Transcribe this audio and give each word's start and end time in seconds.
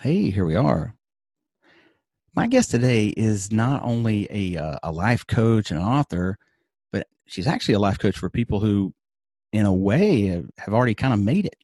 Hey, 0.00 0.30
here 0.30 0.44
we 0.44 0.56
are. 0.56 0.94
My 2.34 2.46
guest 2.46 2.70
today 2.70 3.08
is 3.08 3.50
not 3.50 3.82
only 3.82 4.28
a, 4.30 4.56
uh, 4.62 4.78
a 4.82 4.92
life 4.92 5.26
coach 5.26 5.70
and 5.70 5.80
author, 5.80 6.38
but 6.92 7.06
she's 7.26 7.46
actually 7.46 7.74
a 7.74 7.80
life 7.80 7.98
coach 7.98 8.16
for 8.16 8.30
people 8.30 8.60
who, 8.60 8.94
in 9.52 9.66
a 9.66 9.72
way, 9.72 10.26
have 10.58 10.72
already 10.72 10.94
kind 10.94 11.12
of 11.12 11.20
made 11.20 11.46
it. 11.46 11.56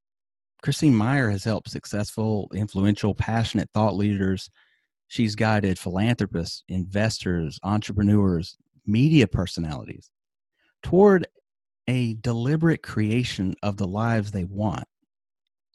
Christine 0.63 0.95
Meyer 0.95 1.31
has 1.31 1.45
helped 1.45 1.71
successful, 1.71 2.51
influential, 2.55 3.15
passionate 3.15 3.71
thought 3.73 3.95
leaders 3.95 4.51
She's 5.09 5.35
guided 5.35 5.79
philanthropists, 5.79 6.65
investors, 6.69 7.61
entrepreneurs, 7.63 8.57
media 8.87 9.27
personalities 9.27 10.11
toward 10.83 11.27
a 11.87 12.15
deliberate 12.15 12.83
creation 12.83 13.55
of 13.63 13.77
the 13.77 13.87
lives 13.87 14.31
they 14.31 14.45
want. 14.45 14.85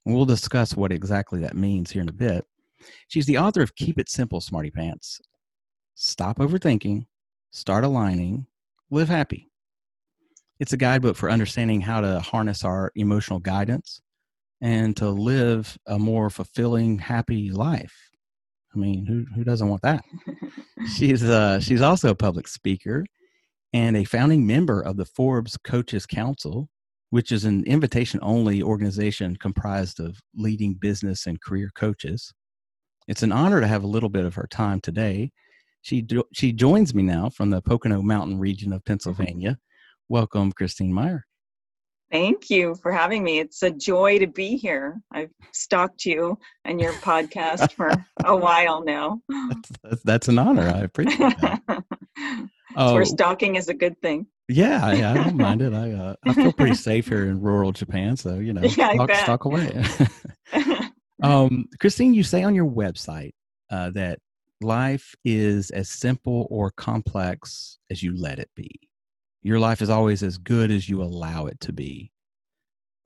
We'll 0.10 0.26
discuss 0.26 0.76
what 0.76 0.92
exactly 0.92 1.40
that 1.42 1.56
means 1.56 1.92
here 1.92 2.02
in 2.02 2.10
a 2.10 2.14
bit. 2.14 2.44
She's 3.10 3.28
the 3.28 3.38
author 3.38 3.62
of 3.62 3.76
Keep 3.76 4.00
It 4.00 4.10
Simple, 4.10 4.42
Smarty 4.42 4.72
Pants. 4.72 5.22
Stop 5.94 6.40
overthinking, 6.40 7.06
start 7.52 7.84
aligning, 7.84 8.48
live 8.90 9.08
happy. 9.08 9.52
It's 10.60 10.74
a 10.74 10.78
guidebook 10.78 11.16
for 11.16 11.30
understanding 11.30 11.80
how 11.80 12.02
to 12.02 12.20
harness 12.22 12.64
our 12.64 12.92
emotional 12.96 13.40
guidance 13.40 14.02
and 14.62 14.98
to 14.98 15.10
live 15.10 15.78
a 15.86 16.00
more 16.00 16.30
fulfilling, 16.32 16.98
happy 16.98 17.52
life. 17.52 18.10
I 18.74 18.80
mean, 18.80 19.06
who 19.06 19.26
who 19.36 19.44
doesn't 19.44 19.70
want 19.70 19.84
that? 19.84 20.04
she's 20.96 21.24
uh, 21.24 21.60
she's 21.60 21.82
also 21.82 22.10
a 22.10 22.16
public 22.16 22.48
speaker 22.48 23.06
and 23.74 23.96
a 23.96 24.04
founding 24.04 24.46
member 24.48 24.82
of 24.82 24.98
the 24.98 25.06
Forbes 25.06 25.56
Coaches 25.58 26.06
Council, 26.06 26.68
which 27.10 27.32
is 27.32 27.46
an 27.46 27.64
invitation 27.66 28.20
only 28.22 28.62
organization 28.62 29.36
comprised 29.36 30.00
of 30.00 30.20
leading 30.36 30.74
business 30.74 31.26
and 31.26 31.42
career 31.42 31.70
coaches. 31.76 32.34
It's 33.08 33.24
an 33.24 33.32
honor 33.32 33.60
to 33.62 33.68
have 33.68 33.84
a 33.84 33.88
little 33.88 34.10
bit 34.10 34.26
of 34.26 34.36
her 34.36 34.48
time 34.50 34.80
today. 34.82 35.32
She 35.82 36.02
do, 36.02 36.24
she 36.34 36.52
joins 36.52 36.94
me 36.94 37.04
now 37.04 37.30
from 37.30 37.50
the 37.50 37.62
Pocono 37.62 38.02
Mountain 38.02 38.38
region 38.40 38.74
of 38.74 38.86
Pennsylvania. 38.86 39.58
Welcome, 40.10 40.52
Christine 40.52 40.94
Meyer. 40.94 41.26
Thank 42.12 42.50
you 42.50 42.76
for 42.82 42.92
having 42.92 43.24
me. 43.24 43.40
It's 43.40 43.62
a 43.62 43.70
joy 43.70 44.18
to 44.20 44.28
be 44.28 44.58
here. 44.58 45.00
I've 45.12 45.30
stalked 45.52 46.06
you 46.06 46.38
and 46.66 46.82
your 46.82 46.94
podcast 46.94 47.72
for 47.74 47.92
a 48.26 48.36
while 48.36 48.84
now. 48.84 49.22
That's, 49.30 49.72
that's, 49.84 50.04
that's, 50.04 50.28
an 50.28 50.40
honor. 50.40 50.68
I 50.68 50.80
appreciate 50.80 51.40
that. 51.42 51.84
oh, 52.76 52.94
where 52.94 53.06
stalking 53.06 53.56
is 53.56 53.70
a 53.70 53.74
good 53.74 54.00
thing. 54.02 54.28
Yeah, 54.48 54.92
yeah, 54.94 55.12
I 55.12 55.14
don't 55.16 55.38
mind 55.38 55.62
it. 55.62 55.74
I 55.74 55.92
uh, 55.92 56.16
I 56.26 56.34
feel 56.34 56.54
pretty 56.54 56.76
safe 56.76 57.08
here 57.08 57.26
in 57.26 57.40
rural 57.40 57.72
Japan, 57.72 58.18
so 58.18 58.36
you 58.36 58.54
know, 58.54 58.62
yeah, 58.62 58.94
stalk, 58.94 59.12
stalk 59.16 59.46
away. 59.46 59.84
um, 61.24 61.68
Christine, 61.80 62.14
you 62.14 62.24
say 62.24 62.44
on 62.44 62.56
your 62.56 62.70
website 62.70 63.34
uh, 63.70 63.92
that 63.92 64.20
life 64.62 65.16
is 65.24 65.70
as 65.72 65.90
simple 65.90 66.48
or 66.50 66.72
complex 66.72 67.78
as 67.90 68.04
you 68.04 68.18
let 68.18 68.40
it 68.40 68.50
be 68.56 68.90
your 69.42 69.60
life 69.60 69.82
is 69.82 69.90
always 69.90 70.24
as 70.24 70.38
good 70.38 70.72
as 70.72 70.90
you 70.90 71.02
allow 71.02 71.46
it 71.46 71.60
to 71.62 71.74
be. 71.74 72.12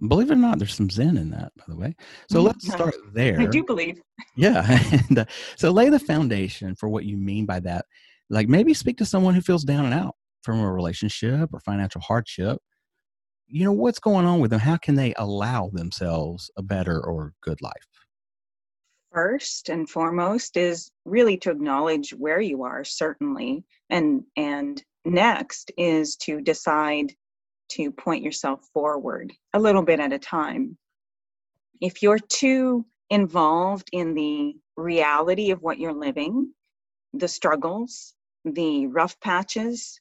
Believe 0.08 0.32
it 0.32 0.34
or 0.34 0.38
not, 0.38 0.58
there's 0.58 0.74
some 0.74 0.90
Zen 0.90 1.18
in 1.18 1.30
that, 1.32 1.52
by 1.56 1.64
the 1.68 1.78
way. 1.78 1.96
So 2.30 2.40
mm, 2.40 2.46
let's 2.46 2.68
start 2.68 2.96
there. 3.14 3.40
I 3.40 3.46
do 3.46 3.64
believe. 3.64 4.02
Yeah. 4.36 4.66
and, 5.10 5.20
uh, 5.20 5.26
so 5.56 5.72
lay 5.72 5.90
the 5.90 6.00
foundation 6.00 6.76
for 6.76 6.90
what 6.90 7.06
you 7.06 7.16
mean 7.16 7.46
by 7.46 7.60
that. 7.62 7.86
Like 8.30 8.48
maybe 8.48 8.74
speak 8.74 8.98
to 8.98 9.06
someone 9.06 9.36
who 9.36 9.42
feels 9.42 9.64
down 9.64 9.86
and 9.86 9.94
out 9.94 10.16
from 10.44 10.60
a 10.60 10.72
relationship 10.72 11.50
or 11.54 11.60
financial 11.60 12.02
hardship. 12.02 12.58
You 13.48 13.66
know, 13.66 13.72
what's 13.72 14.00
going 14.00 14.26
on 14.26 14.40
with 14.40 14.52
them? 14.52 14.60
How 14.60 14.78
can 14.78 14.96
they 14.96 15.14
allow 15.18 15.70
themselves 15.72 16.50
a 16.58 16.64
better 16.64 17.00
or 17.00 17.34
good 17.42 17.62
life? 17.62 17.88
First 19.12 19.70
and 19.70 19.88
foremost 19.88 20.58
is 20.58 20.92
really 21.06 21.38
to 21.38 21.52
acknowledge 21.52 22.12
where 22.12 22.42
you 22.42 22.64
are, 22.64 22.84
certainly, 22.84 23.64
and 23.90 24.24
and 24.36 24.84
next 25.06 25.72
is 25.78 26.16
to 26.16 26.42
decide 26.42 27.14
to 27.70 27.92
point 27.92 28.24
yourself 28.24 28.68
forward 28.74 29.34
a 29.54 29.60
little 29.60 29.84
bit 29.84 30.00
at 30.00 30.14
a 30.14 30.20
time. 30.20 30.78
If 31.82 32.02
you're 32.02 32.20
too 32.20 32.86
involved 33.10 33.90
in 33.92 34.16
the 34.16 34.56
reality 34.78 35.52
of 35.52 35.62
what 35.62 35.78
you're 35.78 35.94
living, 35.94 36.52
the 37.14 37.28
struggles, 37.28 38.14
the 38.46 38.88
rough 38.88 39.20
patches, 39.20 40.00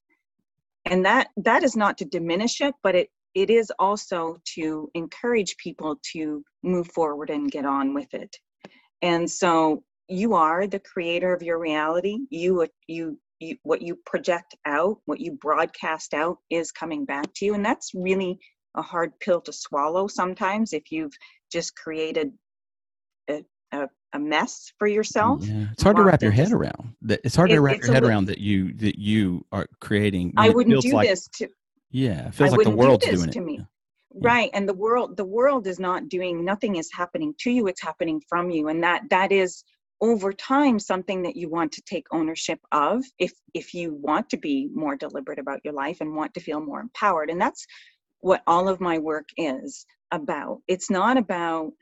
and 0.85 1.05
that 1.05 1.29
that 1.37 1.63
is 1.63 1.77
not 1.77 1.99
to 1.99 2.05
diminish 2.05 2.61
it, 2.61 2.75
but 2.83 2.95
it 2.95 3.09
it 3.35 3.51
is 3.51 3.73
also 3.79 4.37
to 4.55 4.91
encourage 4.95 5.57
people 5.57 5.99
to 6.13 6.45
move 6.63 6.89
forward 6.89 7.31
and 7.31 7.51
get 7.51 7.65
on 7.65 7.95
with 7.95 8.13
it. 8.13 8.37
And 9.01 9.31
so 9.31 9.83
you 10.09 10.35
are 10.35 10.67
the 10.67 10.81
creator 10.81 11.33
of 11.33 11.43
your 11.43 11.59
reality. 11.59 12.19
You 12.31 12.67
you 12.87 13.19
you, 13.43 13.57
what 13.65 13.83
you 13.83 13.97
project 14.07 14.57
out, 14.65 14.99
what 15.07 15.21
you 15.21 15.33
broadcast 15.33 16.15
out 16.15 16.39
is 16.49 16.71
coming 16.71 17.05
back 17.05 17.27
to 17.35 17.45
you. 17.45 17.55
And 17.55 17.65
that's 17.65 17.91
really 17.95 18.39
a 18.77 18.83
hard 18.83 19.19
pill 19.21 19.41
to 19.43 19.53
swallow 19.53 20.07
sometimes 20.07 20.73
if 20.73 20.91
you've 20.91 21.13
just 21.51 21.77
created 21.77 22.33
a, 23.29 23.45
a, 23.73 23.89
a 24.13 24.19
mess 24.19 24.73
for 24.79 24.87
yourself. 24.87 25.45
Yeah. 25.45 25.67
It's 25.73 25.83
hard 25.83 25.97
to 25.97 26.03
wrap 26.03 26.23
your 26.23 26.33
head 26.33 26.53
around. 26.53 26.95
That 27.03 27.21
it's 27.25 27.37
hard 27.37 27.51
it, 27.51 27.55
to 27.55 27.61
wrap 27.61 27.83
your 27.83 27.93
head 27.93 28.05
around 28.05 28.27
that 28.27 28.39
you 28.39 28.73
that 28.75 28.99
you 28.99 29.45
are 29.53 29.67
creating. 29.81 30.35
I 30.37 30.51
wouldn't 30.51 30.83
do 30.83 30.93
like, 30.93 31.09
this 31.09 31.29
to 31.39 31.49
Yeah, 31.91 32.29
it 32.29 32.35
feels 32.35 32.53
I 32.53 32.57
like 32.57 32.65
the 32.65 32.71
world's 32.71 33.05
do 33.05 33.13
doing 33.17 33.31
to 33.31 33.39
it. 33.39 33.45
Me. 33.45 33.57
Yeah. 33.59 33.65
Right. 34.15 34.51
And 34.53 34.69
the 34.69 34.75
world 34.75 35.17
the 35.17 35.25
world 35.25 35.67
is 35.67 35.79
not 35.79 36.09
doing 36.09 36.45
nothing 36.45 36.77
is 36.77 36.91
happening 36.93 37.35
to 37.41 37.51
you, 37.51 37.67
it's 37.67 37.83
happening 37.83 38.23
from 38.29 38.51
you. 38.51 38.69
And 38.69 38.83
that 38.83 39.03
that 39.11 39.33
is 39.33 39.65
over 40.03 40.33
time 40.33 40.81
something 40.81 41.23
that 41.23 41.37
you 41.37 41.49
want 41.49 41.71
to 41.71 41.83
take 41.83 42.07
ownership 42.11 42.59
of 42.73 43.05
if 43.19 43.33
if 43.55 43.73
you 43.73 43.95
want 43.95 44.29
to 44.29 44.37
be 44.37 44.69
more 44.75 44.97
deliberate 44.97 45.39
about 45.39 45.61
your 45.65 45.73
life 45.73 46.01
and 46.01 46.15
want 46.15 46.35
to 46.35 46.41
feel 46.41 46.61
more 46.61 46.81
empowered 46.81 47.31
and 47.31 47.41
that's 47.41 47.65
what 48.19 48.43
all 48.47 48.69
of 48.69 48.81
my 48.81 48.99
work 48.99 49.29
is 49.37 49.87
about 50.11 50.59
it's 50.67 50.91
not 50.91 51.17
about 51.17 51.73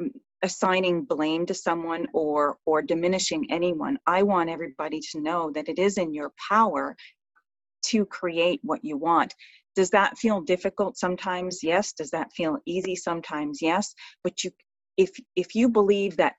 mm, 0.00 0.08
assigning 0.44 1.02
blame 1.02 1.46
to 1.46 1.54
someone 1.54 2.06
or 2.12 2.58
or 2.66 2.82
diminishing 2.82 3.50
anyone. 3.50 3.98
I 4.06 4.22
want 4.22 4.50
everybody 4.50 5.00
to 5.10 5.20
know 5.20 5.50
that 5.54 5.68
it 5.68 5.78
is 5.78 5.96
in 5.96 6.12
your 6.12 6.32
power 6.48 6.94
to 7.86 8.04
create 8.04 8.60
what 8.62 8.84
you 8.84 8.96
want. 8.98 9.34
Does 9.74 9.90
that 9.90 10.18
feel 10.18 10.42
difficult 10.42 10.96
sometimes? 10.98 11.60
Yes. 11.62 11.94
Does 11.94 12.10
that 12.10 12.30
feel 12.36 12.58
easy 12.66 12.94
sometimes? 12.94 13.60
Yes. 13.62 13.94
But 14.22 14.44
you 14.44 14.50
if 14.96 15.10
if 15.34 15.54
you 15.54 15.68
believe 15.68 16.18
that 16.18 16.34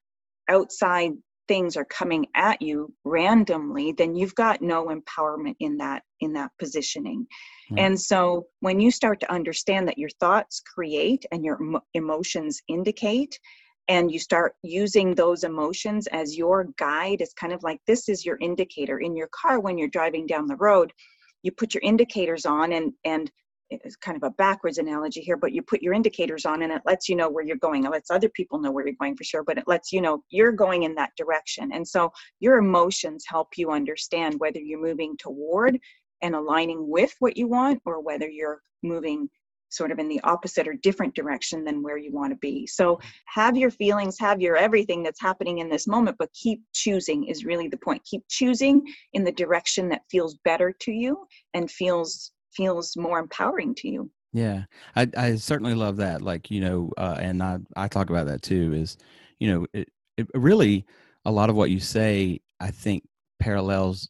outside 0.47 1.11
things 1.47 1.75
are 1.75 1.85
coming 1.85 2.25
at 2.35 2.59
you 2.61 2.91
randomly 3.03 3.91
then 3.91 4.16
you've 4.16 4.33
got 4.35 4.61
no 4.61 4.87
empowerment 4.87 5.55
in 5.59 5.77
that 5.77 6.01
in 6.22 6.33
that 6.33 6.51
positioning. 6.57 7.27
Mm. 7.72 7.79
and 7.79 7.99
so 7.99 8.45
when 8.61 8.79
you 8.79 8.89
start 8.89 9.19
to 9.19 9.31
understand 9.31 9.87
that 9.87 9.97
your 9.97 10.09
thoughts 10.22 10.61
create 10.73 11.25
and 11.31 11.43
your 11.43 11.59
emotions 11.93 12.61
indicate 12.67 13.40
and 13.87 14.11
you 14.11 14.20
start 14.20 14.55
using 14.64 15.14
those 15.14 15.43
emotions 15.43 16.08
as 16.08 16.37
your 16.37 16.67
guide 16.78 17.22
it's 17.22 17.34
kind 17.34 17.53
of 17.53 17.64
like 17.64 17.79
this 17.87 18.09
is 18.09 18.26
your 18.26 18.37
indicator 18.41 18.99
in 18.99 19.16
your 19.16 19.29
car 19.29 19.59
when 19.59 19.78
you're 19.78 19.87
driving 19.87 20.26
down 20.26 20.47
the 20.47 20.55
road 20.55 20.91
you 21.43 21.52
put 21.52 21.73
your 21.73 21.82
indicators 21.84 22.46
on 22.46 22.73
and 22.73 22.93
and 23.05 23.32
it's 23.70 23.96
kind 23.96 24.16
of 24.16 24.23
a 24.23 24.32
backwards 24.32 24.78
analogy 24.78 25.22
here, 25.22 25.37
but 25.37 25.52
you 25.52 25.61
put 25.61 25.82
your 25.82 25.93
indicators 25.93 26.46
on 26.46 26.61
and 26.61 26.72
it 26.72 26.82
lets 26.85 27.09
you 27.09 27.16
know 27.16 27.29
where 27.29 27.43
you're 27.43 27.58
going. 27.58 27.84
It 27.84 27.91
lets 27.91 28.11
other 28.11 28.29
people 28.29 28.59
know 28.59 28.72
where 28.72 28.85
you're 28.85 28.96
going 28.99 29.16
for 29.16 29.23
sure, 29.23 29.43
but 29.43 29.58
it 29.58 29.67
lets 29.67 29.91
you 29.91 30.02
know 30.02 30.23
you're 30.29 30.52
going 30.52 30.84
in 30.84 30.96
that 30.96 31.11
direction. 31.17 31.72
And 31.73 31.87
so 31.87 32.11
your 32.40 32.58
emotions 32.58 33.26
help 33.28 33.49
you 33.58 33.72
understand 33.72 34.40
whether 34.40 34.59
you're 34.59 34.82
moving 34.82 35.17
toward 35.17 35.79
and 36.22 36.35
aligning 36.35 36.90
with 36.90 37.14
what 37.20 37.37
you 37.37 37.47
want 37.47 37.82
or 37.85 38.02
whether 38.02 38.29
you're 38.29 38.61
moving 38.84 39.29
sort 39.70 39.91
of 39.91 40.00
in 40.00 40.08
the 40.08 40.22
opposite 40.23 40.67
or 40.67 40.73
different 40.73 41.16
direction 41.16 41.64
than 41.64 41.84
where 41.84 41.97
you 41.97 42.12
want 42.12 42.32
to 42.32 42.38
be. 42.38 42.66
So 42.67 43.00
have 43.26 43.58
your 43.58 43.72
feelings, 43.72 44.17
have 44.20 44.41
your 44.41 44.56
everything 44.56 45.03
that's 45.03 45.22
happening 45.22 45.59
in 45.59 45.70
this 45.70 45.88
moment, 45.88 46.17
but 46.17 46.32
keep 46.34 46.62
choosing 46.73 47.26
is 47.26 47.46
really 47.46 47.67
the 47.67 47.78
point. 47.78 48.03
Keep 48.06 48.23
choosing 48.29 48.82
in 49.14 49.23
the 49.23 49.32
direction 49.32 49.90
that 49.90 50.02
feels 50.09 50.35
better 50.46 50.73
to 50.82 50.91
you 50.91 51.26
and 51.53 51.70
feels 51.70 52.32
feels 52.53 52.96
more 52.96 53.20
empowering 53.20 53.76
to 53.76 53.90
you. 53.90 54.09
Yeah, 54.32 54.64
I, 54.96 55.09
I 55.17 55.35
certainly 55.35 55.76
love 55.76 55.97
that. 55.97 56.22
Like 56.22 56.52
you 56.52 56.61
know, 56.61 56.91
uh, 56.97 57.18
and 57.20 57.41
I 57.41 57.59
I 57.76 57.88
talk 57.88 58.09
about 58.09 58.28
that 58.28 58.41
too. 58.41 58.73
Is 58.73 58.97
you 59.40 59.52
know, 59.52 59.66
it, 59.73 59.90
it 60.18 60.28
really 60.34 60.85
a 61.26 61.32
lot 61.32 61.50
of 61.50 61.56
what 61.56 61.72
you 61.72 61.79
say, 61.79 62.40
I 62.59 62.72
think, 62.72 63.03
parallels 63.40 64.08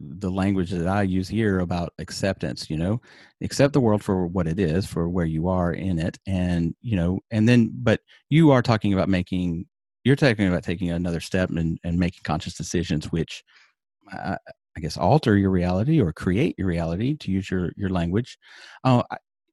the 0.00 0.30
language 0.30 0.70
that 0.70 0.88
I 0.88 1.02
use 1.02 1.28
here 1.28 1.60
about 1.60 1.92
acceptance. 1.98 2.70
You 2.70 2.78
know, 2.78 3.00
accept 3.42 3.72
the 3.72 3.80
world 3.80 4.02
for 4.02 4.26
what 4.26 4.46
it 4.46 4.58
is, 4.58 4.86
for 4.86 5.08
where 5.08 5.26
you 5.26 5.48
are 5.48 5.72
in 5.72 5.98
it, 5.98 6.18
and 6.26 6.74
you 6.80 6.96
know, 6.96 7.20
and 7.30 7.48
then, 7.48 7.70
but 7.74 8.00
you 8.28 8.50
are 8.50 8.62
talking 8.62 8.92
about 8.92 9.08
making. 9.08 9.66
You're 10.04 10.16
talking 10.16 10.48
about 10.48 10.64
taking 10.64 10.90
another 10.90 11.20
step 11.20 11.50
and, 11.50 11.78
and 11.84 11.98
making 11.98 12.20
conscious 12.24 12.54
decisions, 12.54 13.12
which 13.12 13.44
uh, 14.10 14.36
I 14.76 14.80
guess 14.80 14.96
alter 14.96 15.36
your 15.36 15.50
reality 15.50 16.00
or 16.00 16.12
create 16.12 16.54
your 16.58 16.68
reality 16.68 17.16
to 17.18 17.30
use 17.30 17.50
your 17.50 17.72
your 17.76 17.90
language. 17.90 18.38
Uh, 18.84 19.02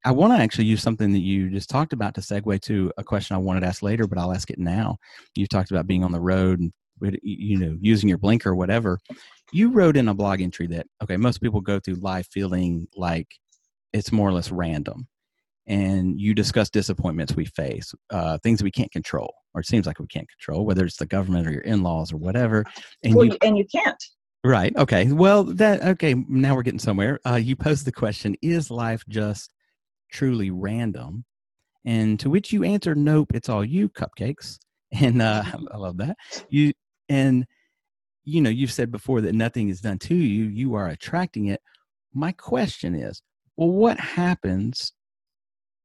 I 0.05 0.11
want 0.11 0.31
to 0.31 0.41
actually 0.41 0.65
use 0.65 0.81
something 0.81 1.11
that 1.11 1.19
you 1.19 1.49
just 1.49 1.69
talked 1.69 1.91
about 1.91 2.15
to 2.15 2.21
segue 2.21 2.61
to 2.61 2.93
a 2.97 3.03
question 3.03 3.35
I 3.35 3.39
wanted 3.39 3.61
to 3.61 3.67
ask 3.67 3.83
later, 3.83 4.07
but 4.07 4.17
I'll 4.17 4.31
ask 4.33 4.49
it 4.49 4.59
now. 4.59 4.97
You 5.35 5.47
talked 5.47 5.71
about 5.71 5.87
being 5.87 6.03
on 6.03 6.13
the 6.13 6.19
road 6.21 6.59
and 6.59 6.71
you 7.21 7.57
know 7.57 7.77
using 7.81 8.09
your 8.09 8.17
blinker 8.17 8.51
or 8.51 8.55
whatever. 8.55 8.99
You 9.51 9.69
wrote 9.69 9.97
in 9.97 10.07
a 10.07 10.13
blog 10.13 10.41
entry 10.41 10.67
that 10.67 10.87
okay, 11.03 11.17
most 11.17 11.41
people 11.41 11.61
go 11.61 11.79
through 11.79 11.95
life 11.95 12.27
feeling 12.31 12.87
like 12.95 13.27
it's 13.93 14.11
more 14.11 14.27
or 14.27 14.33
less 14.33 14.51
random, 14.51 15.07
and 15.65 16.19
you 16.19 16.33
discuss 16.33 16.69
disappointments 16.69 17.35
we 17.35 17.45
face, 17.45 17.93
uh, 18.09 18.37
things 18.39 18.63
we 18.63 18.71
can't 18.71 18.91
control, 18.91 19.33
or 19.53 19.61
it 19.61 19.67
seems 19.67 19.85
like 19.85 19.99
we 19.99 20.07
can't 20.07 20.27
control, 20.29 20.65
whether 20.65 20.85
it's 20.85 20.97
the 20.97 21.05
government 21.05 21.47
or 21.47 21.51
your 21.51 21.61
in-laws 21.61 22.11
or 22.11 22.17
whatever. 22.17 22.65
And 23.03 23.15
well, 23.15 23.25
you, 23.25 23.37
and 23.41 23.57
you 23.57 23.65
can't. 23.73 24.03
Right. 24.43 24.75
Okay. 24.75 25.11
Well, 25.11 25.43
that 25.45 25.83
okay. 25.83 26.13
Now 26.13 26.55
we're 26.55 26.63
getting 26.63 26.79
somewhere. 26.79 27.19
Uh, 27.25 27.35
you 27.35 27.55
posed 27.55 27.85
the 27.85 27.91
question: 27.91 28.35
Is 28.41 28.69
life 28.69 29.03
just 29.07 29.53
truly 30.11 30.51
random? 30.51 31.25
And 31.87 32.19
to 32.19 32.29
which 32.29 32.51
you 32.51 32.65
answer, 32.65 32.95
nope, 32.95 33.31
it's 33.33 33.47
all 33.47 33.63
you, 33.63 33.89
cupcakes. 33.89 34.59
And 35.01 35.21
uh, 35.21 35.43
I 35.73 35.75
love 35.75 35.97
that. 35.97 36.15
You 36.47 36.71
and 37.09 37.45
you 38.27 38.41
know, 38.41 38.49
you've 38.49 38.73
said 38.73 38.91
before 38.91 39.21
that 39.21 39.33
nothing 39.33 39.69
is 39.69 39.79
done 39.79 39.97
to 39.99 40.13
you, 40.13 40.45
you 40.45 40.75
are 40.75 40.87
attracting 40.87 41.45
it. 41.45 41.61
My 42.13 42.33
question 42.33 42.93
is, 42.93 43.21
well, 43.55 43.69
what 43.69 43.97
happens 43.99 44.91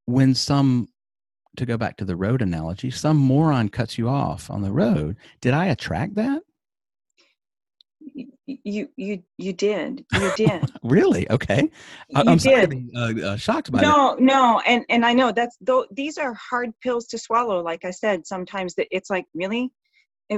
when 0.06 0.34
some 0.34 0.88
to 1.56 1.64
go 1.64 1.76
back 1.76 1.98
to 1.98 2.04
the 2.04 2.16
road 2.16 2.42
analogy, 2.42 2.90
some 2.90 3.16
moron 3.16 3.68
cuts 3.68 3.96
you 3.96 4.08
off 4.08 4.50
on 4.50 4.62
the 4.62 4.72
road? 4.72 5.16
Did 5.40 5.54
I 5.54 5.66
attract 5.66 6.16
that? 6.16 6.42
you 8.46 8.88
you 8.96 9.22
you 9.38 9.52
did. 9.52 10.04
You 10.12 10.32
did. 10.36 10.70
Really? 10.82 11.30
Okay. 11.30 11.70
I, 12.14 12.22
am 12.28 12.40
sorry 12.40 12.66
be, 12.66 12.90
uh, 12.96 13.14
uh, 13.24 13.36
shocked 13.36 13.70
by 13.70 13.80
no 13.80 14.16
no 14.18 14.60
and 14.66 14.84
and 14.88 15.06
i 15.06 15.12
know 15.12 15.30
that's 15.30 15.56
though 15.60 15.86
these 15.92 16.18
are 16.18 16.34
hard 16.34 16.70
pills 16.82 17.06
to 17.06 17.18
swallow 17.18 17.62
like 17.62 17.84
i 17.84 17.92
said 17.92 18.26
sometimes 18.26 18.74
that 18.74 18.88
it's 18.90 19.08
like 19.08 19.26
really 19.32 19.70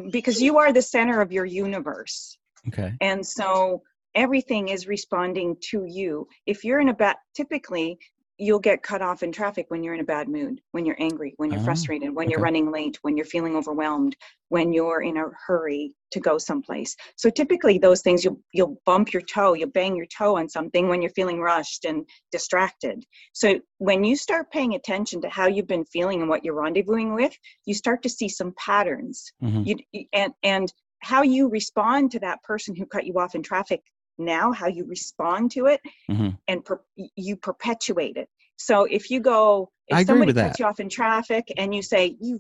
because 0.00 0.41
you 0.41 0.58
are 0.58 0.73
the 0.73 0.82
center 0.82 1.20
of 1.20 1.32
your 1.32 1.44
universe. 1.44 2.38
Okay. 2.69 2.93
And 3.00 3.26
so 3.26 3.82
everything 4.14 4.69
is 4.69 4.87
responding 4.87 5.56
to 5.70 5.85
you. 5.87 6.29
If 6.46 6.64
you're 6.64 6.81
in 6.81 6.88
a 6.88 6.94
bad 6.94 7.17
typically 7.35 7.99
you'll 8.38 8.58
get 8.58 8.82
cut 8.82 9.00
off 9.00 9.22
in 9.22 9.31
traffic 9.31 9.66
when 9.69 9.82
you're 9.82 9.94
in 9.94 10.00
a 10.00 10.04
bad 10.04 10.28
mood, 10.28 10.60
when 10.72 10.84
you're 10.84 11.00
angry, 11.00 11.34
when 11.36 11.50
you're 11.50 11.60
oh, 11.60 11.64
frustrated, 11.64 12.14
when 12.14 12.26
okay. 12.26 12.32
you're 12.32 12.40
running 12.40 12.70
late, 12.72 12.98
when 13.02 13.16
you're 13.16 13.26
feeling 13.26 13.54
overwhelmed, 13.54 14.16
when 14.48 14.72
you're 14.72 15.02
in 15.02 15.16
a 15.16 15.25
hurry 15.46 15.94
to 16.10 16.20
go 16.20 16.38
someplace. 16.38 16.96
So 17.16 17.31
typically 17.31 17.78
those 17.78 18.02
things 18.02 18.25
you'll 18.25 18.40
you'll 18.52 18.81
bump 18.86 19.12
your 19.12 19.22
toe, 19.22 19.54
you'll 19.54 19.70
bang 19.70 19.96
your 19.96 20.06
toe 20.06 20.36
on 20.36 20.48
something 20.48 20.88
when 20.88 21.00
you're 21.00 21.10
feeling 21.10 21.40
rushed 21.40 21.84
and 21.84 22.08
distracted. 22.32 23.04
So 23.32 23.60
when 23.78 24.02
you 24.02 24.16
start 24.16 24.50
paying 24.50 24.75
attention 24.75 25.20
to 25.22 25.28
how 25.28 25.46
you've 25.46 25.69
been 25.69 25.84
feeling 25.84 26.20
and 26.20 26.28
what 26.28 26.44
you're 26.44 26.60
rendezvousing 26.60 27.14
with, 27.14 27.36
you 27.66 27.75
start 27.75 28.02
to 28.02 28.08
see 28.08 28.28
some 28.28 28.52
patterns. 28.58 29.32
Mm-hmm. 29.42 29.62
You, 29.92 30.06
and 30.12 30.32
and 30.42 30.72
how 31.00 31.22
you 31.22 31.48
respond 31.48 32.10
to 32.12 32.20
that 32.20 32.42
person 32.42 32.75
who 32.75 32.86
cut 32.86 33.06
you 33.06 33.14
off 33.19 33.34
in 33.34 33.42
traffic 33.42 33.82
now 34.19 34.52
how 34.52 34.66
you 34.66 34.84
respond 34.84 35.50
to 35.52 35.66
it 35.66 35.81
mm-hmm. 36.11 36.31
and 36.49 36.64
per- 36.64 36.82
you 37.16 37.37
perpetuate 37.37 38.16
it. 38.16 38.28
So 38.56 38.84
if 38.84 39.11
you 39.11 39.20
go 39.20 39.70
if 39.88 39.99
I 39.99 40.05
somebody 40.05 40.32
cuts 40.32 40.58
you 40.58 40.66
off 40.66 40.81
in 40.81 40.88
traffic 40.88 41.52
and 41.56 41.75
you 41.75 41.82
say 41.82 42.16
you 42.20 42.38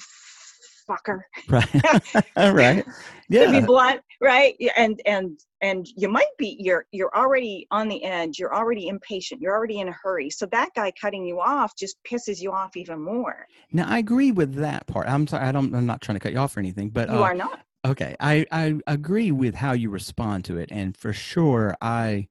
fucker 0.88 1.20
right. 1.48 2.26
Right. 2.36 2.84
yeah 3.28 3.46
to 3.50 3.60
be 3.60 3.66
blunt 3.66 4.02
right? 4.20 4.54
And 4.76 5.00
and 5.06 5.38
and 5.60 5.86
you 5.96 6.08
might 6.08 6.36
be 6.38 6.56
you're 6.60 6.86
you're 6.92 7.14
already 7.16 7.66
on 7.70 7.88
the 7.88 8.04
edge 8.04 8.38
you're 8.38 8.54
already 8.54 8.88
impatient 8.88 9.40
you're 9.40 9.54
already 9.54 9.80
in 9.80 9.88
a 9.88 9.94
hurry. 10.02 10.30
So 10.30 10.46
that 10.46 10.70
guy 10.76 10.92
cutting 11.00 11.26
you 11.26 11.40
off 11.40 11.76
just 11.76 11.96
pisses 12.04 12.40
you 12.40 12.52
off 12.52 12.76
even 12.76 13.00
more. 13.00 13.46
Now 13.72 13.86
i 13.88 13.98
agree 13.98 14.30
with 14.30 14.54
that 14.54 14.86
part. 14.86 15.08
I'm 15.08 15.26
sorry 15.26 15.44
i 15.44 15.52
don't 15.52 15.74
i'm 15.74 15.86
not 15.86 16.00
trying 16.00 16.16
to 16.16 16.20
cut 16.20 16.32
you 16.32 16.38
off 16.38 16.56
or 16.56 16.60
anything 16.60 16.90
but 16.90 17.08
you 17.08 17.16
uh, 17.16 17.22
are 17.22 17.34
not 17.34 17.60
Okay, 17.84 18.16
I 18.18 18.46
I 18.50 18.80
agree 18.86 19.30
with 19.30 19.54
how 19.54 19.72
you 19.72 19.90
respond 19.90 20.44
to 20.46 20.56
it, 20.56 20.70
and 20.72 20.96
for 20.96 21.12
sure, 21.12 21.76
I 21.82 22.28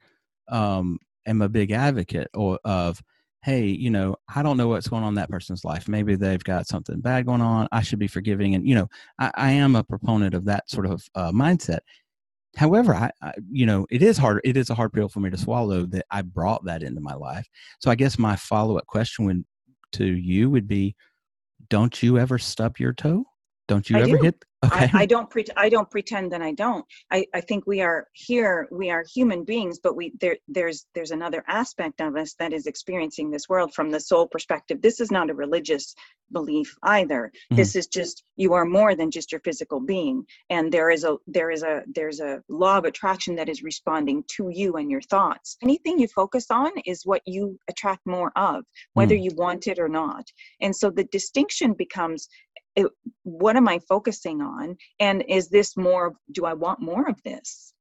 um, 0.50 1.00
am 1.28 1.42
a 1.42 1.50
big 1.50 1.72
advocate 1.72 2.30
or, 2.36 2.60
of, 2.66 3.02
hey, 3.44 3.66
you 3.68 3.90
know, 3.92 4.16
I 4.36 4.44
don't 4.44 4.58
know 4.58 4.68
what's 4.70 4.88
going 4.90 5.04
on 5.04 5.10
in 5.10 5.16
that 5.16 5.30
person's 5.32 5.66
life. 5.66 5.88
Maybe 5.88 6.16
they've 6.16 6.44
got 6.44 6.68
something 6.68 7.02
bad 7.02 7.26
going 7.28 7.42
on. 7.42 7.68
I 7.72 7.82
should 7.84 8.00
be 8.00 8.08
forgiving, 8.08 8.56
and 8.56 8.68
you 8.68 8.76
know, 8.76 8.90
I, 9.20 9.32
I 9.36 9.52
am 9.54 9.76
a 9.76 9.84
proponent 9.84 10.36
of 10.36 10.46
that 10.46 10.70
sort 10.72 10.88
of 10.88 11.04
uh, 11.16 11.32
mindset. 11.32 11.80
However, 12.58 12.96
I, 12.96 13.12
I, 13.22 13.34
you 13.52 13.66
know, 13.68 13.88
it 13.92 14.04
is 14.04 14.18
hard. 14.18 14.42
It 14.46 14.58
is 14.58 14.70
a 14.72 14.76
hard 14.76 14.94
pill 14.94 15.10
for 15.10 15.20
me 15.22 15.30
to 15.32 15.38
swallow 15.38 15.86
that 15.88 16.06
I 16.12 16.22
brought 16.24 16.66
that 16.66 16.84
into 16.84 17.02
my 17.02 17.16
life. 17.16 17.48
So 17.80 17.92
I 17.92 17.96
guess 17.96 18.20
my 18.20 18.36
follow 18.38 18.78
up 18.78 18.88
question 18.88 19.46
to 19.94 20.06
you 20.06 20.50
would 20.52 20.68
be, 20.68 20.96
don't 21.70 22.02
you 22.04 22.20
ever 22.20 22.40
stub 22.40 22.80
your 22.80 22.94
toe? 22.94 23.26
Don't 23.68 23.90
you 23.90 23.98
I 23.98 24.02
ever 24.02 24.18
do. 24.18 24.24
hit? 24.24 24.46
Okay. 24.64 24.90
I, 24.94 25.02
I 25.02 25.06
don't 25.06 25.30
pre- 25.30 25.46
I 25.58 25.68
don't 25.70 25.90
pretend 25.90 26.32
that 26.32 26.42
I 26.42 26.54
don't. 26.54 26.86
I, 27.12 27.26
I 27.34 27.42
think 27.42 27.68
we 27.68 27.82
are 27.82 28.08
here. 28.14 28.68
We 28.72 28.90
are 28.90 29.04
human 29.14 29.44
beings, 29.44 29.80
but 29.84 29.96
we 29.96 30.14
there 30.22 30.38
there's 30.48 30.86
there's 30.96 31.12
another 31.12 31.44
aspect 31.48 32.00
of 32.00 32.16
us 32.16 32.36
that 32.40 32.54
is 32.54 32.66
experiencing 32.66 33.30
this 33.30 33.50
world 33.50 33.74
from 33.74 33.90
the 33.90 34.00
soul 34.00 34.28
perspective. 34.28 34.82
This 34.82 35.02
is 35.02 35.12
not 35.12 35.30
a 35.30 35.34
religious 35.34 35.96
belief 36.32 36.76
either. 36.84 37.32
Mm-hmm. 37.34 37.56
This 37.58 37.76
is 37.76 37.88
just 37.88 38.24
you 38.38 38.54
are 38.54 38.66
more 38.66 38.96
than 38.96 39.12
just 39.12 39.32
your 39.32 39.42
physical 39.42 39.82
being, 39.82 40.26
and 40.50 40.72
there 40.72 40.90
is 40.90 41.04
a 41.04 41.18
there 41.28 41.52
is 41.52 41.64
a 41.64 41.84
there's 41.94 42.22
a 42.22 42.42
law 42.48 42.78
of 42.78 42.86
attraction 42.86 43.36
that 43.36 43.50
is 43.50 43.64
responding 43.64 44.24
to 44.36 44.50
you 44.50 44.76
and 44.76 44.90
your 44.90 45.02
thoughts. 45.02 45.58
Anything 45.62 46.00
you 46.00 46.08
focus 46.08 46.48
on 46.50 46.72
is 46.86 47.06
what 47.06 47.22
you 47.26 47.60
attract 47.70 48.06
more 48.06 48.32
of, 48.38 48.64
whether 48.94 49.16
mm-hmm. 49.16 49.24
you 49.26 49.32
want 49.36 49.68
it 49.68 49.80
or 49.80 49.90
not. 49.90 50.26
And 50.62 50.74
so 50.74 50.90
the 50.90 51.06
distinction 51.06 51.74
becomes 51.74 52.30
it, 52.76 52.88
what 53.24 53.56
am 53.56 53.68
i 53.68 53.80
focusing 53.88 54.42
on? 54.42 54.78
And 55.00 55.24
is 55.28 55.50
this 55.50 55.78
more 55.78 56.14
do 56.32 56.46
i 56.46 56.54
want 56.54 56.82
more 56.82 57.08
of 57.08 57.22
this? 57.24 57.74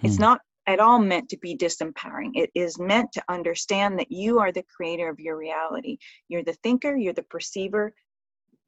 Hmm. 0.00 0.06
it's 0.06 0.18
not 0.18 0.40
at 0.66 0.78
all 0.78 0.98
meant 1.00 1.30
to 1.30 1.38
be 1.38 1.56
disempowering. 1.56 2.32
It 2.34 2.50
is 2.54 2.78
meant 2.78 3.12
to 3.12 3.22
understand 3.28 3.98
that 3.98 4.12
you 4.12 4.38
are 4.38 4.52
the 4.52 4.64
creator 4.76 5.08
of 5.08 5.18
your 5.18 5.36
reality. 5.36 5.98
You're 6.28 6.44
the 6.44 6.56
thinker 6.62 6.96
you're 6.96 7.12
the 7.12 7.22
perceiver 7.22 7.92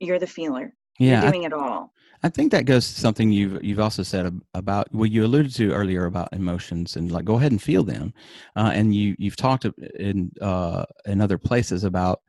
you're 0.02 0.18
the 0.18 0.26
feeler. 0.26 0.74
Yeah, 0.98 1.22
you're 1.22 1.30
doing 1.30 1.44
it 1.44 1.52
all. 1.52 1.92
I 2.22 2.28
think 2.28 2.52
that 2.52 2.66
goes 2.66 2.92
to 2.92 3.00
something 3.00 3.32
you've 3.32 3.62
you've 3.64 3.80
also 3.80 4.02
said 4.02 4.40
about 4.54 4.92
what 4.92 5.10
you 5.10 5.24
alluded 5.24 5.54
to 5.54 5.72
earlier 5.72 6.04
about 6.04 6.32
emotions 6.32 6.96
and 6.96 7.10
like 7.10 7.24
go 7.24 7.36
ahead 7.36 7.52
and 7.52 7.62
feel 7.62 7.82
them. 7.82 8.12
Uh, 8.54 8.70
and 8.74 8.94
you 8.94 9.16
you've 9.18 9.36
talked 9.36 9.64
in 9.98 10.30
uh, 10.40 10.84
in 11.06 11.20
other 11.20 11.38
places 11.38 11.84
about 11.84 12.20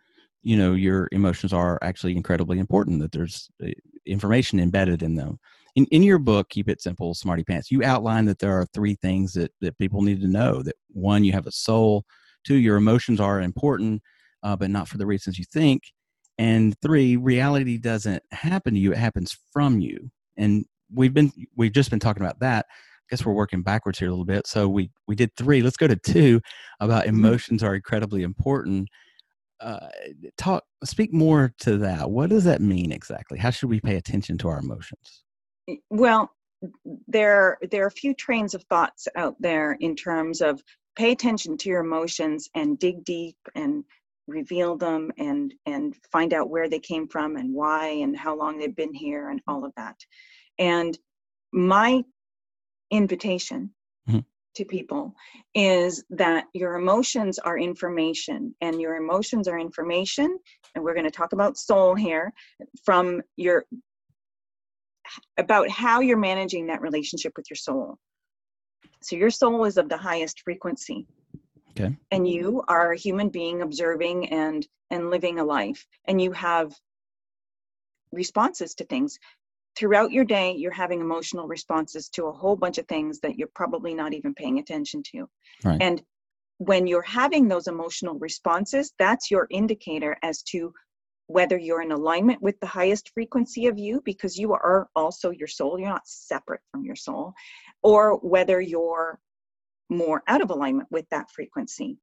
you 0.44 0.58
know 0.58 0.74
your 0.74 1.08
emotions 1.12 1.54
are 1.54 1.80
actually 1.82 2.16
incredibly 2.16 2.60
important 2.60 3.00
that 3.00 3.12
there's 3.12 3.50
uh, 3.64 3.70
information 4.06 4.60
embedded 4.60 5.02
in 5.02 5.16
them. 5.16 5.40
In, 5.76 5.86
in 5.86 6.04
your 6.04 6.20
book 6.20 6.50
keep 6.50 6.70
it 6.70 6.82
simple 6.82 7.16
smarty 7.16 7.44
pants 7.44 7.72
you 7.72 7.84
outline 7.84 8.26
that 8.26 8.38
there 8.38 8.56
are 8.56 8.68
three 8.76 8.94
things 8.94 9.34
that, 9.34 9.52
that 9.62 9.78
people 9.80 10.04
need 10.04 10.22
to 10.22 10.28
know 10.28 10.62
that 10.62 10.76
one 10.90 11.24
you 11.24 11.32
have 11.32 11.48
a 11.48 11.52
soul 11.52 12.06
two 12.44 12.58
your 12.58 12.76
emotions 12.76 13.20
are 13.20 13.42
important 13.42 14.04
uh, 14.44 14.56
but 14.56 14.70
not 14.70 14.88
for 14.88 15.00
the 15.00 15.06
reasons 15.08 15.40
you 15.40 15.46
think 15.52 15.82
and 16.38 16.76
three 16.82 17.16
reality 17.16 17.78
doesn't 17.78 18.24
happen 18.32 18.74
to 18.74 18.80
you 18.80 18.92
it 18.92 18.98
happens 18.98 19.38
from 19.52 19.80
you. 19.80 20.10
And 20.38 20.66
we've 20.92 21.14
been 21.14 21.32
we've 21.56 21.72
just 21.72 21.90
been 21.90 22.00
talking 22.00 22.24
about 22.24 22.40
that. 22.40 22.66
I 22.70 23.06
guess 23.10 23.26
we're 23.26 23.34
working 23.34 23.62
backwards 23.62 24.00
here 24.00 24.08
a 24.08 24.12
little 24.12 24.26
bit. 24.26 24.48
So 24.48 24.68
we 24.68 24.90
we 25.08 25.16
did 25.16 25.36
three. 25.36 25.62
Let's 25.62 25.78
go 25.78 25.88
to 25.88 25.96
two 25.96 26.42
about 26.80 27.06
mm-hmm. 27.06 27.16
emotions 27.16 27.64
are 27.64 27.76
incredibly 27.76 28.24
important 28.24 28.90
uh, 29.64 29.90
talk 30.38 30.64
speak 30.84 31.14
more 31.14 31.54
to 31.60 31.78
that. 31.78 32.10
What 32.10 32.30
does 32.30 32.44
that 32.44 32.62
mean 32.62 32.92
exactly? 32.92 33.40
How 33.40 33.50
should 33.50 33.70
we 33.70 33.80
pay 33.80 33.96
attention 33.96 34.38
to 34.40 34.50
our 34.50 34.60
emotions? 34.60 35.24
Well 35.90 36.32
there 37.08 37.58
there 37.72 37.84
are 37.84 37.88
a 37.88 37.92
few 37.92 38.14
trains 38.14 38.54
of 38.54 38.64
thoughts 38.64 39.08
out 39.16 39.36
there 39.40 39.74
in 39.80 39.96
terms 39.96 40.42
of 40.42 40.62
pay 40.96 41.12
attention 41.12 41.58
to 41.58 41.70
your 41.70 41.82
emotions 41.82 42.50
and 42.56 42.80
dig 42.80 43.04
deep 43.04 43.38
and 43.56 43.84
reveal 44.28 44.78
them 44.78 45.12
and 45.18 45.54
and 45.66 45.96
find 46.12 46.34
out 46.34 46.50
where 46.50 46.70
they 46.70 46.80
came 46.80 47.08
from 47.08 47.36
and 47.36 47.54
why 47.54 47.88
and 47.88 48.18
how 48.18 48.38
long 48.38 48.58
they've 48.58 48.76
been 48.76 48.94
here 48.94 49.30
and 49.30 49.42
all 49.48 49.66
of 49.66 49.74
that. 49.76 49.98
And 50.60 50.98
my 51.52 52.04
invitation 52.92 53.72
mm-hmm. 54.08 54.20
To 54.56 54.66
people 54.66 55.14
is 55.54 56.04
that 56.12 56.46
your 56.54 56.76
emotions 56.76 57.40
are 57.40 57.58
information 57.58 58.56
and 58.62 58.80
your 58.80 58.96
emotions 58.96 59.48
are 59.48 59.60
information 59.60 60.38
and 60.76 60.84
we're 60.84 60.94
going 60.94 61.06
to 61.06 61.12
talk 61.12 61.34
about 61.34 61.58
soul 61.58 61.96
here 61.96 62.34
from 62.84 63.22
your 63.36 63.66
about 65.38 65.70
how 65.70 66.00
you're 66.00 66.18
managing 66.18 66.68
that 66.68 66.82
relationship 66.82 67.34
with 67.36 67.50
your 67.50 67.58
soul. 67.58 67.98
So 69.02 69.16
your 69.16 69.30
soul 69.30 69.66
is 69.66 69.78
of 69.78 69.90
the 69.90 69.98
highest 69.98 70.42
frequency. 70.42 71.08
Okay. 71.76 71.98
and 72.12 72.28
you 72.28 72.64
are 72.68 72.92
a 72.92 72.98
human 72.98 73.30
being 73.30 73.64
observing 73.64 74.30
and 74.30 74.68
and 74.92 75.10
living 75.10 75.40
a 75.40 75.44
life 75.44 75.88
and 76.06 76.22
you 76.22 76.32
have 76.32 76.72
responses 78.12 78.76
to 78.76 78.86
things 78.86 79.18
throughout 79.78 80.12
your 80.12 80.26
day 80.26 80.54
you're 80.56 80.72
having 80.72 81.02
emotional 81.02 81.48
responses 81.48 82.10
to 82.10 82.26
a 82.26 82.32
whole 82.32 82.56
bunch 82.56 82.78
of 82.78 82.88
things 82.88 83.20
that 83.20 83.38
you're 83.38 83.50
probably 83.56 83.94
not 83.94 84.14
even 84.14 84.34
paying 84.34 84.60
attention 84.60 85.04
to. 85.12 85.30
Right. 85.64 85.82
and 85.82 86.02
when 86.58 86.88
you're 86.88 87.02
having 87.02 87.48
those 87.48 87.68
emotional 87.68 88.16
responses 88.20 88.94
that's 89.00 89.32
your 89.32 89.48
indicator 89.50 90.18
as 90.24 90.44
to 90.44 90.74
whether 91.28 91.58
you're 91.58 91.82
in 91.82 91.92
alignment 91.92 92.42
with 92.42 92.60
the 92.60 92.68
highest 92.68 93.10
frequency 93.14 93.68
of 93.68 93.78
you 93.78 94.02
because 94.06 94.38
you 94.38 94.54
are 94.54 94.88
also 94.96 95.30
your 95.32 95.48
soul. 95.48 95.80
You're 95.80 95.90
not 95.90 96.08
separate 96.08 96.62
from 96.72 96.84
your 96.84 96.96
soul. 96.96 97.34
Or 97.82 98.18
whether 98.18 98.60
you're 98.62 99.20
more 99.90 100.24
out 100.28 100.42
of 100.42 100.50
alignment 100.50 100.90
with 100.92 101.08
that 101.10 101.30
frequency. 101.32 101.98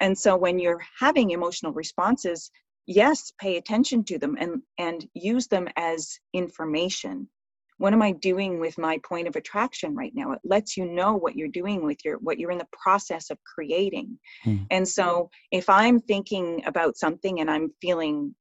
And 0.00 0.16
so 0.16 0.36
when 0.36 0.58
you're 0.58 0.82
having 0.98 1.30
emotional 1.30 1.72
responses 1.72 2.50
yes 2.86 3.32
pay 3.38 3.56
attention 3.56 4.04
to 4.04 4.18
them 4.18 4.36
and 4.38 4.62
and 4.78 5.06
use 5.14 5.46
them 5.48 5.68
as 5.76 6.18
information 6.32 7.28
what 7.78 7.92
am 7.92 8.02
i 8.02 8.12
doing 8.12 8.60
with 8.60 8.78
my 8.78 8.98
point 9.08 9.28
of 9.28 9.36
attraction 9.36 9.94
right 9.94 10.12
now 10.14 10.32
it 10.32 10.40
lets 10.44 10.76
you 10.76 10.84
know 10.86 11.14
what 11.14 11.36
you're 11.36 11.48
doing 11.48 11.84
with 11.84 11.98
your 12.04 12.18
what 12.18 12.38
you're 12.38 12.50
in 12.50 12.58
the 12.58 12.68
process 12.72 13.30
of 13.30 13.38
creating 13.54 14.18
Hmm. 14.44 14.56
and 14.70 14.88
so 14.88 15.30
if 15.50 15.68
i'm 15.68 16.00
thinking 16.00 16.62
about 16.66 16.96
something 16.96 17.40
and 17.40 17.50
i'm 17.50 17.70
feeling 17.80 18.34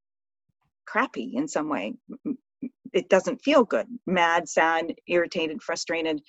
crappy 0.86 1.32
in 1.36 1.48
some 1.48 1.70
way 1.70 1.94
m- 2.26 2.38
m- 2.64 2.70
it 2.94 3.10
doesn't 3.10 3.42
feel 3.44 3.64
good 3.64 3.88
mad 4.06 4.48
sad 4.48 4.94
irritated 5.08 5.62
frustrated 5.62 6.22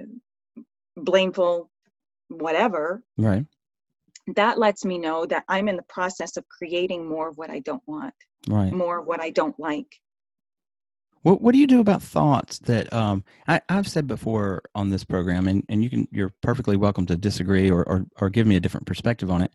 uh, 0.00 0.04
blameful 0.96 1.70
whatever 2.28 3.02
Right. 3.16 3.46
That 4.36 4.58
lets 4.58 4.84
me 4.84 4.98
know 4.98 5.26
that 5.26 5.44
i'm 5.48 5.68
in 5.68 5.76
the 5.76 5.82
process 5.88 6.36
of 6.36 6.44
creating 6.48 7.08
more 7.08 7.28
of 7.28 7.36
what 7.38 7.50
i 7.50 7.58
don't 7.60 7.82
want 7.86 8.14
Right. 8.48 8.72
more 8.72 9.00
of 9.00 9.06
what 9.06 9.20
i 9.20 9.30
don't 9.30 9.58
like 9.58 10.00
What 11.22 11.42
What 11.42 11.52
do 11.52 11.58
you 11.58 11.66
do 11.66 11.80
about 11.80 12.02
thoughts 12.02 12.60
that 12.60 12.92
um, 12.92 13.24
I, 13.48 13.60
I've 13.68 13.88
said 13.88 14.06
before 14.06 14.62
on 14.74 14.90
this 14.90 15.04
program, 15.04 15.48
and, 15.48 15.64
and 15.68 15.82
you 15.82 15.90
can 15.90 16.06
you're 16.12 16.32
perfectly 16.42 16.76
welcome 16.76 17.06
to 17.06 17.16
disagree 17.16 17.68
or, 17.70 17.82
or 17.88 18.06
or 18.20 18.30
give 18.30 18.46
me 18.46 18.56
a 18.56 18.60
different 18.60 18.86
perspective 18.86 19.28
on 19.30 19.42
it. 19.42 19.52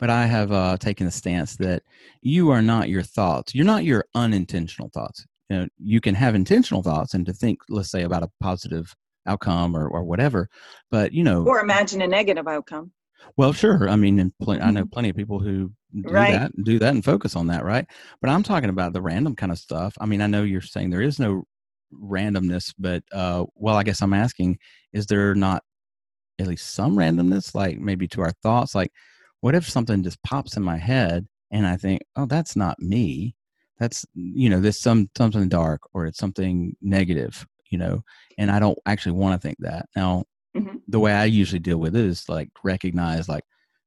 But 0.00 0.10
I 0.10 0.26
have 0.26 0.50
uh, 0.50 0.76
taken 0.78 1.06
the 1.06 1.12
stance 1.12 1.56
that 1.56 1.82
you 2.20 2.50
are 2.50 2.60
not 2.62 2.88
your 2.88 3.04
thoughts. 3.04 3.54
You're 3.54 3.64
not 3.64 3.84
your 3.84 4.04
unintentional 4.14 4.90
thoughts. 4.92 5.24
You 5.48 5.56
know, 5.56 5.68
you 5.78 6.00
can 6.00 6.16
have 6.16 6.34
intentional 6.34 6.82
thoughts 6.82 7.14
and 7.14 7.24
to 7.26 7.32
think, 7.32 7.60
let's 7.68 7.90
say, 7.92 8.02
about 8.02 8.24
a 8.24 8.30
positive 8.40 8.92
outcome 9.26 9.76
or, 9.76 9.86
or 9.88 10.02
whatever. 10.02 10.48
But 10.90 11.12
you 11.12 11.22
know, 11.22 11.46
or 11.46 11.60
imagine 11.60 12.02
a 12.02 12.08
negative 12.08 12.48
outcome 12.48 12.90
well, 13.36 13.52
sure. 13.52 13.88
I 13.88 13.96
mean, 13.96 14.32
pl- 14.40 14.62
I 14.62 14.70
know 14.70 14.84
plenty 14.86 15.10
of 15.10 15.16
people 15.16 15.38
who 15.40 15.72
do 15.92 16.02
Right. 16.10 16.32
that, 16.32 16.52
do 16.64 16.78
that, 16.78 16.94
and 16.94 17.04
focus 17.04 17.36
on 17.36 17.46
that, 17.48 17.64
right? 17.64 17.86
But 18.20 18.30
I'm 18.30 18.42
talking 18.42 18.70
about 18.70 18.92
the 18.92 19.02
random 19.02 19.36
kind 19.36 19.52
of 19.52 19.58
stuff. 19.58 19.96
I 20.00 20.06
mean, 20.06 20.20
I 20.20 20.26
know 20.26 20.42
you're 20.42 20.60
saying 20.60 20.90
there 20.90 21.02
is 21.02 21.18
no 21.20 21.44
randomness, 21.92 22.74
but 22.78 23.04
uh, 23.12 23.44
well, 23.54 23.76
I 23.76 23.82
guess 23.84 24.02
I'm 24.02 24.12
asking: 24.14 24.58
Is 24.92 25.06
there 25.06 25.34
not 25.34 25.62
at 26.38 26.46
least 26.48 26.74
some 26.74 26.96
randomness, 26.96 27.54
like 27.54 27.78
maybe 27.78 28.08
to 28.08 28.22
our 28.22 28.32
thoughts? 28.42 28.74
Like, 28.74 28.92
what 29.40 29.54
if 29.54 29.68
something 29.68 30.02
just 30.02 30.22
pops 30.22 30.56
in 30.56 30.62
my 30.62 30.76
head 30.78 31.26
and 31.50 31.66
I 31.66 31.76
think, 31.76 32.02
"Oh, 32.16 32.26
that's 32.26 32.56
not 32.56 32.80
me. 32.80 33.34
That's 33.78 34.06
you 34.14 34.50
know, 34.50 34.60
this 34.60 34.80
some 34.80 35.10
something 35.16 35.48
dark 35.48 35.82
or 35.94 36.06
it's 36.06 36.18
something 36.18 36.76
negative." 36.82 37.46
You 37.70 37.78
know, 37.78 38.04
and 38.38 38.50
I 38.50 38.60
don't 38.60 38.78
actually 38.86 39.12
want 39.12 39.40
to 39.40 39.46
think 39.48 39.58
that. 39.60 39.88
Now, 39.96 40.24
Mhm. 40.56 40.82
the 40.88 41.00
way 41.00 41.12
I 41.12 41.24
usually 41.24 41.58
deal 41.60 41.78
with 41.78 41.96
it 41.96 42.04
is 42.04 42.28
like 42.28 42.50
recognize 42.62 43.28
like, 43.28 43.44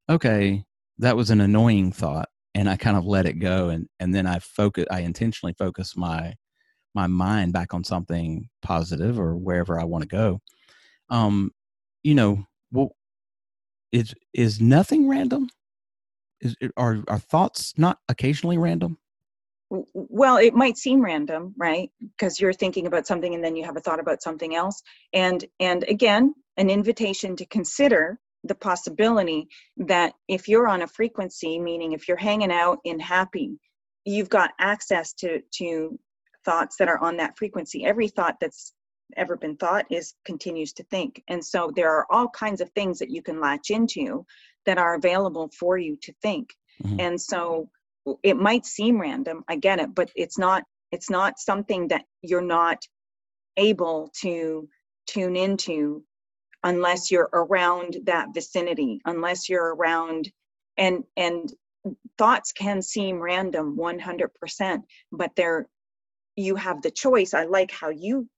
okay, 0.10 0.64
that 1.00 1.16
was 1.16 1.30
an 1.30 1.42
annoying 1.42 1.92
thought, 1.92 2.30
and 2.56 2.70
I 2.70 2.76
kind 2.78 2.98
of 2.98 3.06
let 3.06 3.26
it 3.26 3.36
go, 3.40 3.70
and 3.70 3.88
and 4.00 4.14
then 4.16 4.28
I 4.28 4.40
focus, 4.40 4.86
I 4.92 5.02
intentionally 5.02 5.54
focus 5.58 5.96
my 5.98 6.36
my 6.96 7.08
mind 7.08 7.54
back 7.54 7.74
on 7.74 7.84
something 7.86 8.50
positive 8.64 9.20
or 9.20 9.36
wherever 9.38 9.80
I 9.80 9.86
want 9.86 10.04
to 10.04 10.08
go. 10.10 10.42
Um, 11.10 11.52
you 12.04 12.16
know, 12.16 12.46
well, 12.72 12.96
is 13.92 14.14
is 14.34 14.62
nothing 14.62 15.08
random? 15.10 15.50
Is 16.42 16.56
are 16.78 17.04
are 17.08 17.20
thoughts 17.20 17.74
not 17.78 18.00
occasionally 18.10 18.58
random? 18.58 18.98
Well 19.70 20.38
it 20.38 20.54
might 20.54 20.78
seem 20.78 21.02
random 21.02 21.54
right? 21.58 21.92
Because 22.00 22.40
you're 22.40 22.54
thinking 22.54 22.88
about 22.88 23.08
something 23.08 23.34
and 23.34 23.44
then 23.44 23.56
you 23.56 23.66
have 23.66 23.78
a 23.78 23.82
thought 23.82 24.00
about 24.00 24.22
something 24.22 24.56
else. 24.56 24.82
And 25.14 25.44
and 25.60 25.84
again 25.84 26.34
an 26.58 26.70
invitation 26.70 27.36
to 27.36 27.46
consider 27.46 28.20
the 28.44 28.56
possibility 28.56 29.48
that 29.78 30.14
if 30.28 30.48
you're 30.48 30.68
on 30.68 30.84
a 30.84 30.88
frequency 30.88 31.60
meaning 31.60 31.92
if 31.92 32.08
you're 32.08 32.18
hanging 32.18 32.52
out 32.52 32.80
in 32.86 33.00
happy 33.00 33.60
you've 34.06 34.30
got 34.30 34.52
access 34.60 35.14
to 35.14 35.42
to 35.52 36.00
thoughts 36.46 36.78
that 36.78 36.88
are 36.88 37.00
on 37.00 37.18
that 37.18 37.38
frequency. 37.38 37.84
Every 37.84 38.08
thought 38.08 38.38
that's 38.40 38.74
ever 39.18 39.36
been 39.36 39.58
thought 39.58 39.86
is 39.92 40.14
continues 40.26 40.72
to 40.74 40.84
think. 40.84 41.22
And 41.28 41.44
so 41.44 41.72
there 41.76 41.92
are 41.92 42.06
all 42.10 42.30
kinds 42.30 42.62
of 42.62 42.70
things 42.72 43.00
that 43.00 43.10
you 43.10 43.22
can 43.22 43.42
latch 43.42 43.70
into 43.70 44.26
that 44.66 44.78
are 44.78 44.96
available 44.96 45.50
for 45.60 45.78
you 45.78 45.98
to 46.04 46.14
think. 46.22 46.56
Mhm. 46.84 47.02
and 47.02 47.22
so 47.22 47.70
it 48.24 48.38
might 48.38 48.66
seem 48.66 49.00
random 49.00 49.44
i 49.48 49.56
get 49.56 49.80
it 49.80 49.94
but 49.94 50.10
it's 50.16 50.38
not 50.38 50.64
it's 50.92 51.10
not 51.10 51.40
something 51.40 51.88
that 51.88 52.06
you're 52.22 52.42
not 52.42 52.82
able 53.58 54.12
to 54.22 54.68
tune 55.08 55.36
into 55.36 56.04
unless 56.64 57.12
you're 57.12 57.30
around 57.34 57.98
that 58.04 58.28
vicinity 58.34 59.02
unless 59.06 59.50
you're 59.50 59.76
around 59.76 60.30
and 60.78 61.04
and 61.16 61.54
thoughts 62.18 62.52
can 62.52 62.82
seem 62.82 63.20
random 63.20 63.78
100% 63.78 64.82
but 65.12 65.32
they're 65.36 65.68
you 66.38 66.56
have 66.56 66.82
the 66.82 66.92
choice. 66.92 67.34
I 67.34 67.44
like 67.44 67.72
how 67.72 67.90
you 67.90 68.30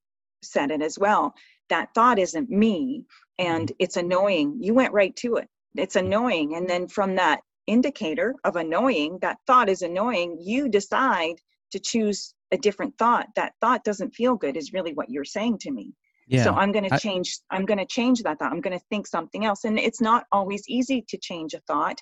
said 0.41 0.71
it 0.71 0.81
as 0.81 0.97
well. 0.97 1.35
That 1.69 1.93
thought 1.93 2.17
isn't 2.17 2.49
me 2.49 3.03
and 3.37 3.67
mm-hmm. 3.67 3.75
it's 3.77 3.97
annoying. 3.97 4.57
You 4.61 4.73
went 4.73 4.93
right 4.93 5.15
to 5.17 5.35
it. 5.35 5.47
It's 5.75 5.97
annoying 5.97 6.55
and 6.55 6.67
then 6.67 6.87
from 6.87 7.15
that 7.17 7.41
indicator 7.69 8.35
of 8.43 8.55
annoying 8.55 9.19
that 9.21 9.37
thought 9.47 9.69
is 9.69 9.81
annoying 9.81 10.37
you 10.41 10.67
decide 10.69 11.35
to 11.71 11.79
choose 11.79 12.33
a 12.51 12.57
different 12.57 12.97
thought. 12.97 13.27
That 13.35 13.53
thought 13.61 13.83
doesn't 13.83 14.15
feel 14.15 14.35
good 14.35 14.57
is 14.57 14.73
really 14.73 14.93
what 14.93 15.09
you're 15.09 15.25
saying 15.25 15.59
to 15.59 15.71
me. 15.71 15.93
Yeah. 16.27 16.43
so 16.43 16.53
i'm 16.53 16.71
going 16.71 16.87
to 16.87 16.99
change 16.99 17.39
i'm 17.49 17.65
going 17.65 17.79
to 17.79 17.87
change 17.87 18.21
that 18.21 18.37
thought. 18.37 18.51
I'm 18.51 18.61
going 18.61 18.77
to 18.77 18.85
think 18.91 19.07
something 19.07 19.45
else. 19.45 19.63
And 19.63 19.79
it's 19.79 19.99
not 19.99 20.25
always 20.31 20.63
easy 20.67 21.03
to 21.09 21.17
change 21.17 21.55
a 21.55 21.59
thought 21.61 21.99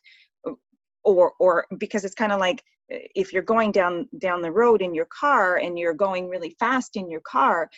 or 1.07 1.31
or 1.39 1.65
because 1.77 2.03
it's 2.03 2.13
kind 2.13 2.31
of 2.31 2.39
like 2.39 2.61
uh, 2.93 2.97
if 3.15 3.31
you're 3.31 3.41
going 3.41 3.71
down 3.71 4.07
down 4.19 4.41
the 4.41 4.51
road 4.51 4.81
in 4.81 4.93
your 4.93 5.07
car 5.21 5.55
and 5.55 5.79
you're 5.79 5.93
going 5.93 6.29
really 6.29 6.55
fast 6.59 6.97
in 6.97 7.09
your 7.09 7.21
car 7.21 7.69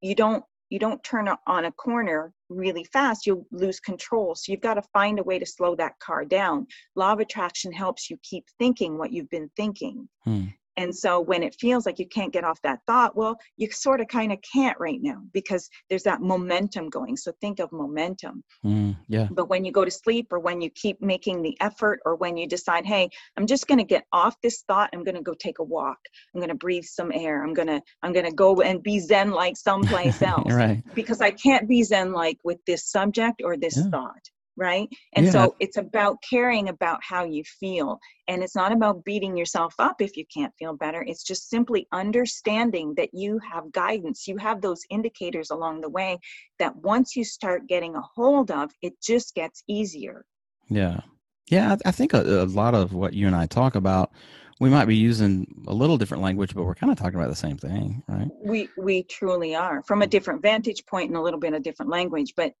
you 0.00 0.14
don't 0.14 0.44
you 0.70 0.78
don't 0.78 1.02
turn 1.02 1.28
on 1.46 1.64
a 1.64 1.72
corner 1.72 2.32
really 2.48 2.84
fast 2.84 3.26
you'll 3.26 3.46
lose 3.50 3.80
control. 3.80 4.34
So 4.34 4.52
you've 4.52 4.60
got 4.60 4.74
to 4.74 4.82
find 4.92 5.18
a 5.18 5.22
way 5.22 5.38
to 5.38 5.46
slow 5.46 5.74
that 5.76 5.98
car 5.98 6.24
down. 6.24 6.66
Law 6.94 7.12
of 7.12 7.20
attraction 7.20 7.72
helps 7.72 8.10
you 8.10 8.18
keep 8.22 8.46
thinking 8.58 8.98
what 8.98 9.12
you've 9.12 9.30
been 9.30 9.50
thinking. 9.56 10.08
Hmm. 10.24 10.46
And 10.76 10.94
so 10.94 11.20
when 11.20 11.42
it 11.42 11.54
feels 11.58 11.86
like 11.86 11.98
you 11.98 12.06
can't 12.06 12.32
get 12.32 12.44
off 12.44 12.60
that 12.62 12.80
thought, 12.86 13.16
well, 13.16 13.36
you 13.56 13.70
sort 13.70 14.00
of 14.00 14.08
kind 14.08 14.32
of 14.32 14.38
can't 14.52 14.78
right 14.78 14.98
now 15.00 15.20
because 15.32 15.68
there's 15.88 16.02
that 16.02 16.20
momentum 16.20 16.88
going. 16.90 17.16
So 17.16 17.32
think 17.40 17.60
of 17.60 17.72
momentum. 17.72 18.42
Mm, 18.64 18.96
yeah. 19.08 19.28
But 19.30 19.48
when 19.48 19.64
you 19.64 19.72
go 19.72 19.84
to 19.84 19.90
sleep 19.90 20.28
or 20.32 20.38
when 20.38 20.60
you 20.60 20.70
keep 20.70 21.00
making 21.00 21.42
the 21.42 21.56
effort 21.60 22.00
or 22.04 22.16
when 22.16 22.36
you 22.36 22.46
decide, 22.46 22.84
hey, 22.84 23.08
I'm 23.36 23.46
just 23.46 23.66
going 23.66 23.78
to 23.78 23.84
get 23.84 24.04
off 24.12 24.36
this 24.42 24.62
thought, 24.68 24.90
I'm 24.92 25.04
going 25.04 25.16
to 25.16 25.22
go 25.22 25.34
take 25.38 25.58
a 25.58 25.64
walk. 25.64 25.98
I'm 26.34 26.40
going 26.40 26.48
to 26.50 26.54
breathe 26.54 26.84
some 26.84 27.10
air. 27.12 27.42
I'm 27.42 27.54
going 27.54 27.68
to 27.68 27.80
I'm 28.02 28.12
going 28.12 28.26
to 28.26 28.34
go 28.34 28.60
and 28.60 28.82
be 28.82 28.98
zen 29.00 29.30
like 29.30 29.56
someplace 29.56 30.20
else 30.34 30.52
right. 30.52 30.82
because 30.94 31.20
I 31.20 31.30
can't 31.30 31.68
be 31.68 31.82
zen 31.82 32.12
like 32.12 32.38
with 32.44 32.58
this 32.66 32.90
subject 32.90 33.42
or 33.42 33.56
this 33.56 33.76
Yeah. 33.76 33.90
thought, 33.90 34.30
right? 34.56 34.88
And 35.14 35.26
Yeah. 35.26 35.32
so 35.32 35.56
it's 35.60 35.76
about 35.76 36.16
caring 36.28 36.68
about 36.68 37.00
how 37.02 37.24
you 37.24 37.44
feel. 37.44 37.98
And 38.28 38.42
it's 38.42 38.56
not 38.56 38.72
about 38.72 39.04
beating 39.04 39.36
yourself 39.36 39.74
up 39.78 40.00
if 40.00 40.16
you 40.16 40.24
can't 40.32 40.52
feel 40.58 40.74
better. 40.74 41.02
It's 41.02 41.22
just 41.22 41.48
simply 41.48 41.86
understanding 41.92 42.94
that 42.96 43.10
you 43.12 43.38
have 43.50 43.70
guidance. 43.72 44.26
You 44.26 44.36
have 44.38 44.60
those 44.60 44.82
indicators 44.90 45.50
along 45.50 45.80
the 45.80 45.90
way 45.90 46.18
that 46.58 46.74
once 46.76 47.14
you 47.16 47.24
start 47.24 47.68
getting 47.68 47.94
a 47.94 48.02
hold 48.14 48.50
of, 48.50 48.70
it 48.82 48.94
just 49.00 49.34
gets 49.34 49.62
easier. 49.68 50.24
Yeah. 50.68 51.00
Yeah. 51.48 51.76
I, 51.84 51.88
I 51.88 51.92
think 51.92 52.14
a, 52.14 52.22
a 52.22 52.46
lot 52.46 52.74
of 52.74 52.92
what 52.92 53.14
you 53.14 53.26
and 53.26 53.36
I 53.36 53.46
talk 53.46 53.74
about, 53.74 54.10
we 54.58 54.70
might 54.70 54.86
be 54.86 54.96
using 54.96 55.46
a 55.66 55.74
little 55.74 55.98
different 55.98 56.22
language, 56.22 56.54
but 56.54 56.64
we're 56.64 56.74
kind 56.74 56.90
of 56.90 56.98
talking 56.98 57.16
about 57.18 57.28
the 57.28 57.36
same 57.36 57.58
thing, 57.58 58.02
right? 58.08 58.28
We 58.42 58.68
we 58.78 59.02
truly 59.02 59.54
are 59.54 59.82
from 59.82 60.00
a 60.00 60.06
different 60.06 60.40
vantage 60.40 60.86
point 60.86 61.10
and 61.10 61.16
a 61.16 61.20
little 61.20 61.38
bit 61.38 61.52
of 61.52 61.62
different 61.62 61.90
language, 61.90 62.32
but 62.36 62.54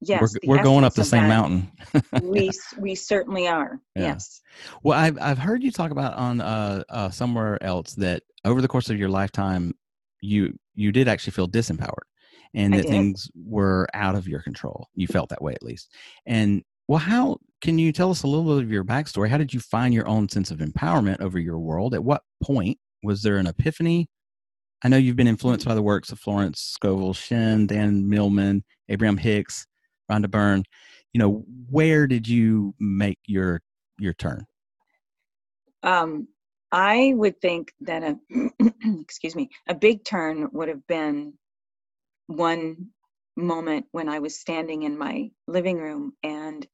yes, 0.00 0.20
we're, 0.20 0.56
we're 0.56 0.62
going 0.62 0.82
up 0.84 0.94
the 0.94 1.04
same 1.04 1.28
mountain. 1.28 1.70
we 2.22 2.50
we 2.78 2.94
certainly 2.96 3.46
are. 3.46 3.80
Yeah. 3.94 4.02
Yes. 4.02 4.40
Well, 4.82 4.98
I've 4.98 5.18
I've 5.20 5.38
heard 5.38 5.62
you 5.62 5.70
talk 5.70 5.92
about 5.92 6.14
on 6.14 6.40
uh, 6.40 6.82
uh, 6.88 7.10
somewhere 7.10 7.62
else 7.62 7.94
that 7.94 8.24
over 8.44 8.60
the 8.60 8.68
course 8.68 8.90
of 8.90 8.98
your 8.98 9.08
lifetime, 9.08 9.72
you 10.20 10.52
you 10.74 10.90
did 10.90 11.06
actually 11.06 11.32
feel 11.32 11.48
disempowered, 11.48 12.06
and 12.54 12.74
that 12.74 12.86
things 12.86 13.30
were 13.36 13.86
out 13.94 14.16
of 14.16 14.26
your 14.26 14.42
control. 14.42 14.88
You 14.96 15.06
felt 15.06 15.28
that 15.28 15.42
way 15.42 15.52
at 15.52 15.62
least, 15.62 15.92
and 16.26 16.64
well, 16.88 16.98
how 16.98 17.35
can 17.60 17.78
you 17.78 17.92
tell 17.92 18.10
us 18.10 18.22
a 18.22 18.26
little 18.26 18.54
bit 18.54 18.64
of 18.64 18.70
your 18.70 18.84
backstory? 18.84 19.28
How 19.28 19.38
did 19.38 19.54
you 19.54 19.60
find 19.60 19.94
your 19.94 20.06
own 20.06 20.28
sense 20.28 20.50
of 20.50 20.58
empowerment 20.58 21.20
over 21.20 21.38
your 21.38 21.58
world? 21.58 21.94
At 21.94 22.04
what 22.04 22.22
point 22.42 22.78
was 23.02 23.22
there 23.22 23.38
an 23.38 23.46
epiphany? 23.46 24.08
I 24.84 24.88
know 24.88 24.98
you've 24.98 25.16
been 25.16 25.28
influenced 25.28 25.66
by 25.66 25.74
the 25.74 25.82
works 25.82 26.12
of 26.12 26.18
Florence 26.18 26.60
Scovel 26.60 27.14
Shinn, 27.14 27.66
Dan 27.66 28.08
Millman, 28.08 28.62
Abraham 28.88 29.16
Hicks, 29.16 29.66
Rhonda 30.10 30.30
Byrne. 30.30 30.64
You 31.12 31.20
know, 31.20 31.44
where 31.70 32.06
did 32.06 32.28
you 32.28 32.74
make 32.78 33.18
your 33.26 33.62
your 33.98 34.12
turn? 34.12 34.44
Um, 35.82 36.28
I 36.70 37.14
would 37.16 37.40
think 37.40 37.72
that 37.80 38.02
a 38.02 38.18
excuse 39.00 39.34
me, 39.34 39.48
a 39.66 39.74
big 39.74 40.04
turn 40.04 40.48
would 40.52 40.68
have 40.68 40.86
been 40.86 41.34
one 42.26 42.88
moment 43.36 43.86
when 43.92 44.08
I 44.08 44.18
was 44.18 44.38
standing 44.38 44.82
in 44.82 44.98
my 44.98 45.30
living 45.46 45.78
room 45.78 46.12
and 46.22 46.66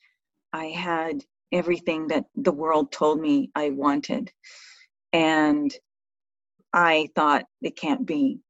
I 0.52 0.66
had 0.66 1.24
everything 1.50 2.08
that 2.08 2.24
the 2.34 2.52
world 2.52 2.92
told 2.92 3.20
me 3.20 3.50
I 3.54 3.70
wanted. 3.70 4.30
And 5.12 5.72
I 6.72 7.08
thought 7.14 7.44
it 7.60 7.76
can't 7.76 8.06
be 8.06 8.40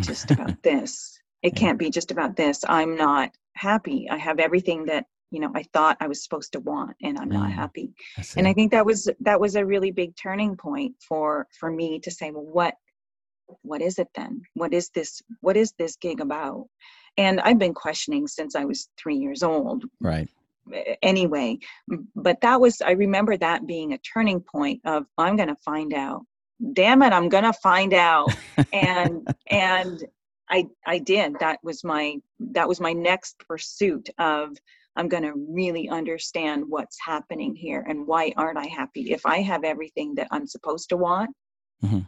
just 0.00 0.30
about 0.30 0.62
this. 0.62 1.18
It 1.42 1.56
can't 1.56 1.78
be 1.78 1.90
just 1.90 2.10
about 2.10 2.36
this. 2.36 2.64
I'm 2.68 2.96
not 2.96 3.30
happy. 3.56 4.08
I 4.10 4.18
have 4.18 4.38
everything 4.38 4.86
that 4.86 5.06
you 5.30 5.40
know 5.40 5.50
I 5.54 5.62
thought 5.72 5.96
I 6.00 6.08
was 6.08 6.22
supposed 6.22 6.52
to 6.52 6.60
want, 6.60 6.96
and 7.02 7.16
I'm 7.16 7.30
mm, 7.30 7.34
not 7.34 7.52
happy. 7.52 7.94
I 8.18 8.24
and 8.36 8.48
I 8.48 8.52
think 8.52 8.72
that 8.72 8.84
was 8.84 9.08
that 9.20 9.40
was 9.40 9.54
a 9.54 9.64
really 9.64 9.90
big 9.90 10.16
turning 10.16 10.56
point 10.56 10.96
for 11.08 11.46
for 11.58 11.70
me 11.70 12.00
to 12.00 12.10
say, 12.10 12.30
well, 12.30 12.44
what 12.44 12.74
what 13.62 13.80
is 13.80 13.98
it 13.98 14.08
then? 14.14 14.42
What 14.54 14.74
is 14.74 14.90
this? 14.90 15.22
What 15.40 15.56
is 15.56 15.72
this 15.78 15.96
gig 15.96 16.20
about? 16.20 16.66
and 17.16 17.40
i've 17.40 17.58
been 17.58 17.74
questioning 17.74 18.26
since 18.26 18.54
i 18.54 18.64
was 18.64 18.88
three 18.96 19.16
years 19.16 19.42
old 19.42 19.84
right 20.00 20.28
anyway 21.02 21.58
but 22.14 22.40
that 22.40 22.60
was 22.60 22.80
i 22.80 22.92
remember 22.92 23.36
that 23.36 23.66
being 23.66 23.92
a 23.92 23.98
turning 23.98 24.40
point 24.40 24.80
of 24.84 25.06
i'm 25.18 25.36
going 25.36 25.48
to 25.48 25.56
find 25.56 25.92
out. 25.94 26.22
Damn 26.72 27.02
it 27.02 27.12
i'm 27.12 27.28
going 27.28 27.44
to 27.44 27.52
find 27.52 27.94
out. 27.94 28.30
And 28.72 29.26
and 29.50 30.04
i 30.48 30.66
i 30.86 30.98
did. 30.98 31.36
That 31.40 31.58
was 31.62 31.84
my 31.84 32.16
that 32.52 32.68
was 32.68 32.80
my 32.80 32.92
next 32.92 33.38
pursuit 33.48 34.10
of 34.18 34.56
i'm 34.96 35.08
going 35.08 35.22
to 35.22 35.32
really 35.34 35.88
understand 35.88 36.64
what's 36.68 36.98
happening 37.04 37.54
here 37.54 37.84
and 37.88 38.06
why 38.06 38.32
aren't 38.36 38.58
i 38.58 38.66
happy? 38.66 39.12
If 39.12 39.24
i 39.26 39.40
have 39.40 39.64
everything 39.64 40.14
that 40.16 40.28
i'm 40.30 40.46
supposed 40.46 40.90
to 40.90 40.96
want 40.96 41.30
mm-hmm. 41.82 42.00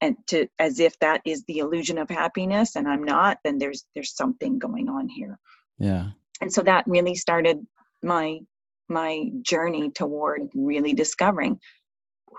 and 0.00 0.16
to 0.28 0.46
as 0.58 0.78
if 0.80 0.98
that 1.00 1.22
is 1.24 1.44
the 1.44 1.58
illusion 1.58 1.98
of 1.98 2.08
happiness 2.08 2.76
and 2.76 2.86
i'm 2.86 3.04
not 3.04 3.38
then 3.44 3.58
there's 3.58 3.84
there's 3.94 4.14
something 4.14 4.58
going 4.58 4.88
on 4.88 5.08
here. 5.08 5.38
Yeah. 5.78 6.10
And 6.42 6.52
so 6.52 6.62
that 6.62 6.84
really 6.86 7.14
started 7.14 7.66
my 8.02 8.40
my 8.88 9.30
journey 9.42 9.90
toward 9.90 10.48
really 10.54 10.92
discovering 10.92 11.58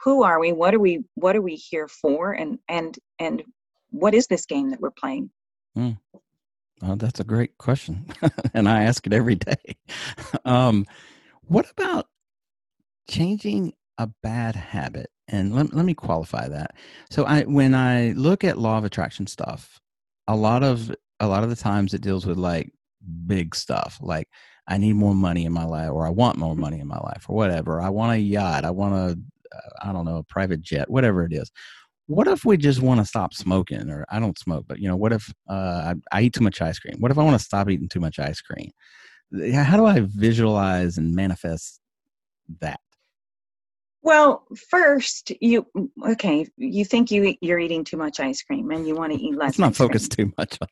who 0.03 0.23
are 0.23 0.39
we 0.39 0.51
what 0.51 0.73
are 0.73 0.79
we 0.79 1.03
what 1.15 1.35
are 1.35 1.41
we 1.41 1.55
here 1.55 1.87
for 1.87 2.31
and 2.33 2.59
and 2.67 2.97
and 3.19 3.43
what 3.89 4.13
is 4.13 4.27
this 4.27 4.45
game 4.45 4.69
that 4.69 4.79
we're 4.79 4.91
playing? 4.91 5.29
Mm. 5.77 5.97
oh, 6.81 6.95
that's 6.95 7.19
a 7.19 7.25
great 7.25 7.57
question. 7.57 8.05
And 8.53 8.67
i 8.67 8.83
ask 8.83 9.05
it 9.07 9.13
every 9.13 9.35
day. 9.35 9.77
Um 10.45 10.85
what 11.41 11.69
about 11.69 12.07
changing 13.09 13.73
a 13.97 14.07
bad 14.23 14.55
habit? 14.55 15.09
And 15.27 15.53
let, 15.55 15.73
let 15.73 15.85
me 15.85 15.93
qualify 15.93 16.47
that. 16.47 16.75
So 17.09 17.25
i 17.25 17.43
when 17.43 17.75
i 17.75 18.11
look 18.11 18.43
at 18.43 18.57
law 18.57 18.77
of 18.77 18.85
attraction 18.85 19.27
stuff 19.27 19.79
a 20.27 20.35
lot 20.35 20.63
of 20.63 20.93
a 21.19 21.27
lot 21.27 21.43
of 21.43 21.49
the 21.49 21.55
times 21.55 21.93
it 21.93 22.01
deals 22.01 22.25
with 22.25 22.37
like 22.37 22.71
big 23.27 23.55
stuff 23.55 23.97
like 24.01 24.27
i 24.67 24.77
need 24.77 24.93
more 24.93 25.15
money 25.15 25.45
in 25.45 25.51
my 25.51 25.65
life 25.65 25.89
or 25.89 26.05
i 26.05 26.09
want 26.09 26.37
more 26.37 26.55
money 26.55 26.79
in 26.79 26.87
my 26.87 26.99
life 26.99 27.25
or 27.27 27.35
whatever 27.35 27.81
i 27.81 27.89
want 27.89 28.13
a 28.13 28.17
yacht 28.17 28.65
i 28.65 28.69
want 28.69 28.93
a 28.93 29.17
uh, 29.55 29.91
don't 29.91 30.05
know 30.05 30.17
a 30.17 30.23
private 30.23 30.61
jet 30.61 30.89
whatever 30.89 31.23
it 31.25 31.33
is 31.33 31.51
what 32.07 32.27
if 32.27 32.45
we 32.45 32.57
just 32.57 32.81
want 32.81 32.99
to 32.99 33.05
stop 33.05 33.33
smoking 33.33 33.89
or 33.89 34.05
i 34.09 34.19
don't 34.19 34.39
smoke 34.39 34.65
but 34.67 34.79
you 34.79 34.87
know 34.87 34.95
what 34.95 35.13
if 35.13 35.31
uh, 35.49 35.93
I, 35.93 35.95
I 36.11 36.21
eat 36.23 36.33
too 36.33 36.43
much 36.43 36.61
ice 36.61 36.79
cream 36.79 36.95
what 36.99 37.11
if 37.11 37.17
i 37.17 37.23
want 37.23 37.37
to 37.37 37.43
stop 37.43 37.69
eating 37.69 37.89
too 37.89 37.99
much 37.99 38.19
ice 38.19 38.41
cream 38.41 38.71
how 39.53 39.77
do 39.77 39.85
i 39.85 40.01
visualize 40.01 40.97
and 40.97 41.13
manifest 41.13 41.79
that 42.59 42.79
well, 44.03 44.47
first, 44.69 45.31
you 45.41 45.67
okay? 46.07 46.47
You 46.57 46.85
think 46.85 47.11
you 47.11 47.35
you're 47.41 47.59
eating 47.59 47.83
too 47.83 47.97
much 47.97 48.19
ice 48.19 48.41
cream, 48.41 48.71
and 48.71 48.87
you 48.87 48.95
want 48.95 49.13
to 49.13 49.19
eat 49.19 49.33
less. 49.37 49.59
Let's 49.59 49.59
not 49.59 49.75
focus 49.75 50.07
too 50.07 50.33
much 50.37 50.57
on. 50.61 50.67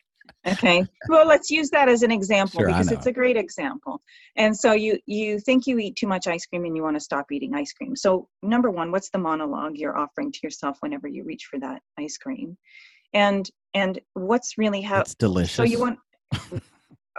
Okay. 0.47 0.85
Well, 1.09 1.27
let's 1.27 1.49
use 1.51 1.69
that 1.71 1.89
as 1.89 2.01
an 2.01 2.11
example 2.11 2.61
sure, 2.61 2.67
because 2.67 2.91
it's 2.91 3.05
a 3.05 3.11
great 3.11 3.37
example. 3.37 4.01
And 4.35 4.55
so 4.55 4.73
you 4.73 4.99
you 5.05 5.39
think 5.39 5.67
you 5.67 5.79
eat 5.79 5.95
too 5.95 6.07
much 6.07 6.27
ice 6.27 6.45
cream 6.45 6.65
and 6.65 6.75
you 6.75 6.83
want 6.83 6.95
to 6.95 7.01
stop 7.01 7.31
eating 7.31 7.53
ice 7.55 7.73
cream. 7.73 7.95
So 7.95 8.27
number 8.41 8.71
one, 8.71 8.91
what's 8.91 9.09
the 9.09 9.17
monologue 9.17 9.77
you're 9.77 9.97
offering 9.97 10.31
to 10.31 10.39
yourself 10.43 10.77
whenever 10.81 11.07
you 11.07 11.23
reach 11.23 11.45
for 11.45 11.59
that 11.59 11.81
ice 11.97 12.17
cream? 12.17 12.57
And 13.13 13.49
and 13.73 13.99
what's 14.13 14.57
really 14.57 14.81
how 14.81 15.01
it's 15.01 15.15
delicious. 15.15 15.55
So 15.55 15.63
you 15.63 15.79
want 15.79 15.99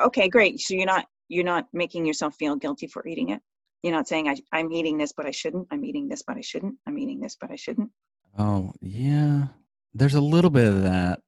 Okay, 0.01 0.29
great. 0.29 0.61
So 0.61 0.75
you're 0.75 0.87
not 0.87 1.07
you're 1.29 1.45
not 1.45 1.67
making 1.73 2.07
yourself 2.07 2.35
feel 2.37 2.57
guilty 2.57 2.87
for 2.87 3.07
eating 3.07 3.31
it 3.31 3.41
you're 3.83 3.95
not 3.95 4.09
saying 4.09 4.29
I, 4.29 4.37
i'm 4.53 4.73
eating 4.73 4.99
this 4.99 5.13
but 5.13 5.27
i 5.27 5.31
shouldn't 5.31 5.67
i'm 5.71 5.85
eating 5.85 6.09
this 6.09 6.23
but 6.23 6.37
i 6.37 6.41
shouldn't 6.41 6.77
i'm 6.87 6.99
eating 6.99 7.21
this 7.21 7.37
but 7.41 7.51
i 7.51 7.57
shouldn't 7.57 7.91
oh 8.39 8.73
yeah 8.81 9.47
there's 9.95 10.15
a 10.15 10.21
little 10.21 10.51
bit 10.51 10.69
of 10.69 10.83
that 10.83 11.21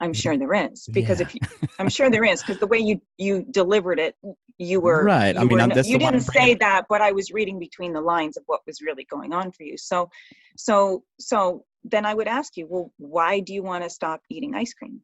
i'm 0.00 0.12
sure 0.12 0.36
there 0.36 0.54
is 0.54 0.88
because 0.92 1.20
yeah. 1.20 1.26
if 1.26 1.34
you, 1.34 1.40
i'm 1.78 1.88
sure 1.88 2.10
there 2.10 2.24
is 2.24 2.40
because 2.40 2.58
the 2.58 2.66
way 2.66 2.78
you 2.78 3.00
you 3.18 3.44
delivered 3.50 3.98
it 3.98 4.16
you 4.58 4.80
were 4.80 5.04
right 5.04 5.34
you 5.34 5.40
i 5.40 5.44
mean 5.44 5.68
were, 5.70 5.80
you 5.82 5.98
didn't 5.98 6.20
say 6.20 6.54
that 6.54 6.84
but 6.88 7.00
i 7.00 7.12
was 7.12 7.30
reading 7.32 7.58
between 7.58 7.92
the 7.92 8.00
lines 8.00 8.36
of 8.36 8.42
what 8.46 8.60
was 8.66 8.80
really 8.80 9.04
going 9.04 9.32
on 9.32 9.50
for 9.50 9.62
you. 9.62 9.76
So 9.76 10.10
so 10.56 11.02
so 11.18 11.64
then 11.84 12.06
i 12.06 12.14
would 12.14 12.28
ask 12.28 12.56
you 12.56 12.66
well 12.68 12.92
why 12.98 13.40
do 13.40 13.52
you 13.52 13.62
want 13.62 13.84
to 13.84 13.90
stop 13.90 14.20
eating 14.30 14.54
ice 14.54 14.74
cream? 14.74 15.00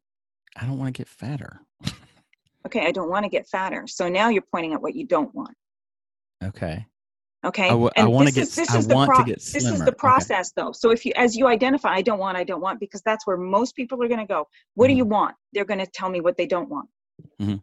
I 0.55 0.65
don't 0.65 0.77
want 0.77 0.93
to 0.93 0.97
get 0.97 1.07
fatter. 1.07 1.61
Okay 2.65 2.85
i 2.85 2.91
don't 2.91 3.09
want 3.09 3.23
to 3.23 3.29
get 3.29 3.47
fatter. 3.47 3.87
So 3.87 4.09
now 4.09 4.29
you're 4.29 4.43
pointing 4.51 4.73
out 4.73 4.81
what 4.81 4.95
you 4.95 5.05
don't 5.05 5.33
want. 5.33 5.55
Okay. 6.43 6.85
Okay. 7.43 7.65
I, 7.65 7.69
w- 7.69 7.89
I 7.97 8.05
want 8.05 8.27
to 8.27 8.33
get. 8.33 8.43
Is, 8.43 8.55
this 8.55 8.69
I 8.69 8.77
is 8.77 8.87
want 8.87 9.09
the 9.09 9.15
pro- 9.15 9.23
to 9.23 9.29
get 9.31 9.41
slimmer. 9.41 9.71
This 9.71 9.79
is 9.79 9.85
the 9.85 9.91
process, 9.91 10.53
okay. 10.55 10.65
though. 10.65 10.71
So 10.73 10.91
if 10.91 11.05
you, 11.05 11.13
as 11.15 11.35
you 11.35 11.47
identify, 11.47 11.89
I 11.89 12.01
don't 12.01 12.19
want, 12.19 12.37
I 12.37 12.43
don't 12.43 12.61
want, 12.61 12.79
because 12.79 13.01
that's 13.01 13.25
where 13.25 13.37
most 13.37 13.75
people 13.75 14.03
are 14.03 14.07
going 14.07 14.19
to 14.19 14.25
go. 14.25 14.47
What 14.75 14.85
mm-hmm. 14.85 14.93
do 14.93 14.97
you 14.97 15.05
want? 15.05 15.35
They're 15.53 15.65
going 15.65 15.79
to 15.79 15.87
tell 15.87 16.09
me 16.09 16.21
what 16.21 16.37
they 16.37 16.45
don't 16.45 16.69
want. 16.69 16.89
Mm-hmm. 17.41 17.55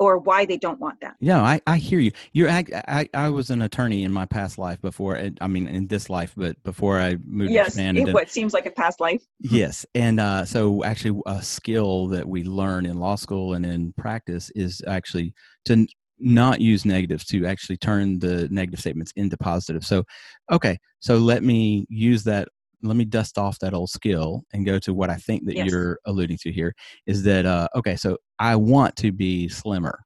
Or 0.00 0.18
why 0.18 0.44
they 0.44 0.56
don't 0.56 0.80
want 0.80 1.00
that. 1.02 1.14
Yeah, 1.20 1.40
I, 1.40 1.60
I 1.68 1.76
hear 1.76 2.00
you. 2.00 2.10
You're 2.32 2.50
I, 2.50 2.64
I, 2.88 3.08
I 3.14 3.28
was 3.28 3.50
an 3.50 3.62
attorney 3.62 4.02
in 4.02 4.10
my 4.10 4.26
past 4.26 4.58
life 4.58 4.82
before. 4.82 5.16
I 5.40 5.46
mean, 5.46 5.68
in 5.68 5.86
this 5.86 6.10
life, 6.10 6.32
but 6.36 6.60
before 6.64 6.98
I 6.98 7.16
moved 7.24 7.52
yes, 7.52 7.66
to 7.66 7.78
Japan. 7.78 7.94
Yes, 7.94 8.12
what 8.12 8.28
seems 8.28 8.52
like 8.52 8.66
a 8.66 8.72
past 8.72 8.98
life. 8.98 9.22
yes, 9.38 9.86
and 9.94 10.18
uh, 10.18 10.44
so 10.46 10.82
actually, 10.82 11.22
a 11.26 11.40
skill 11.40 12.08
that 12.08 12.28
we 12.28 12.42
learn 12.42 12.86
in 12.86 12.98
law 12.98 13.14
school 13.14 13.54
and 13.54 13.64
in 13.64 13.92
practice 13.92 14.50
is 14.56 14.82
actually 14.84 15.32
to 15.66 15.86
not 16.24 16.60
use 16.60 16.84
negatives 16.84 17.24
to 17.26 17.46
actually 17.46 17.76
turn 17.76 18.18
the 18.18 18.48
negative 18.50 18.80
statements 18.80 19.12
into 19.16 19.36
positive. 19.36 19.84
So, 19.84 20.04
okay, 20.50 20.78
so 21.00 21.18
let 21.18 21.42
me 21.42 21.86
use 21.88 22.24
that. 22.24 22.48
Let 22.82 22.96
me 22.96 23.04
dust 23.04 23.38
off 23.38 23.58
that 23.60 23.74
old 23.74 23.90
skill 23.90 24.42
and 24.52 24.66
go 24.66 24.78
to 24.80 24.92
what 24.92 25.10
I 25.10 25.16
think 25.16 25.46
that 25.46 25.56
yes. 25.56 25.70
you're 25.70 25.98
alluding 26.04 26.38
to 26.42 26.52
here 26.52 26.74
is 27.06 27.22
that 27.22 27.46
uh, 27.46 27.68
okay? 27.76 27.96
So 27.96 28.18
I 28.38 28.56
want 28.56 28.96
to 28.96 29.12
be 29.12 29.48
slimmer 29.48 30.00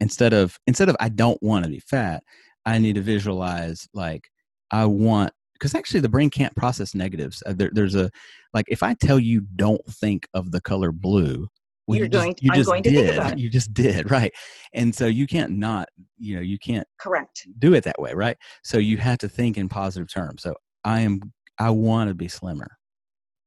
instead 0.00 0.32
of 0.32 0.58
instead 0.66 0.88
of 0.88 0.96
I 1.00 1.08
don't 1.08 1.42
want 1.42 1.64
to 1.64 1.70
be 1.70 1.80
fat. 1.80 2.22
I 2.66 2.78
need 2.78 2.96
to 2.96 3.00
visualize 3.00 3.88
like 3.94 4.28
I 4.70 4.84
want 4.84 5.32
because 5.54 5.74
actually 5.74 6.00
the 6.00 6.08
brain 6.08 6.30
can't 6.30 6.54
process 6.54 6.94
negatives. 6.94 7.42
Uh, 7.46 7.54
there, 7.56 7.70
there's 7.72 7.94
a 7.94 8.10
like 8.54 8.66
if 8.68 8.82
I 8.82 8.94
tell 8.94 9.18
you 9.18 9.42
don't 9.56 9.84
think 9.86 10.28
of 10.34 10.50
the 10.52 10.60
color 10.60 10.92
blue, 10.92 11.48
well, 11.88 11.96
you're 11.98 12.06
you 12.06 12.10
going 12.10 12.32
just, 12.34 12.42
you 12.42 12.50
I'm 12.52 12.58
just 12.58 12.68
going 12.68 12.82
did. 12.82 12.92
to 12.92 12.98
think 12.98 13.14
about 13.14 13.32
it. 13.32 13.38
You 13.38 13.50
just 13.50 13.74
did, 13.74 14.10
right. 14.10 14.32
And 14.74 14.94
so 14.94 15.06
you 15.06 15.26
can't 15.26 15.52
not, 15.52 15.88
you 16.18 16.36
know, 16.36 16.42
you 16.42 16.58
can't 16.58 16.86
correct 17.00 17.46
do 17.58 17.74
it 17.74 17.84
that 17.84 17.98
way, 17.98 18.12
right? 18.12 18.36
So 18.62 18.78
you 18.78 18.98
have 18.98 19.18
to 19.18 19.28
think 19.28 19.56
in 19.56 19.68
positive 19.68 20.12
terms. 20.12 20.42
So 20.42 20.54
I 20.84 21.00
am 21.00 21.20
I 21.58 21.70
want 21.70 22.08
to 22.08 22.14
be 22.14 22.28
slimmer. 22.28 22.68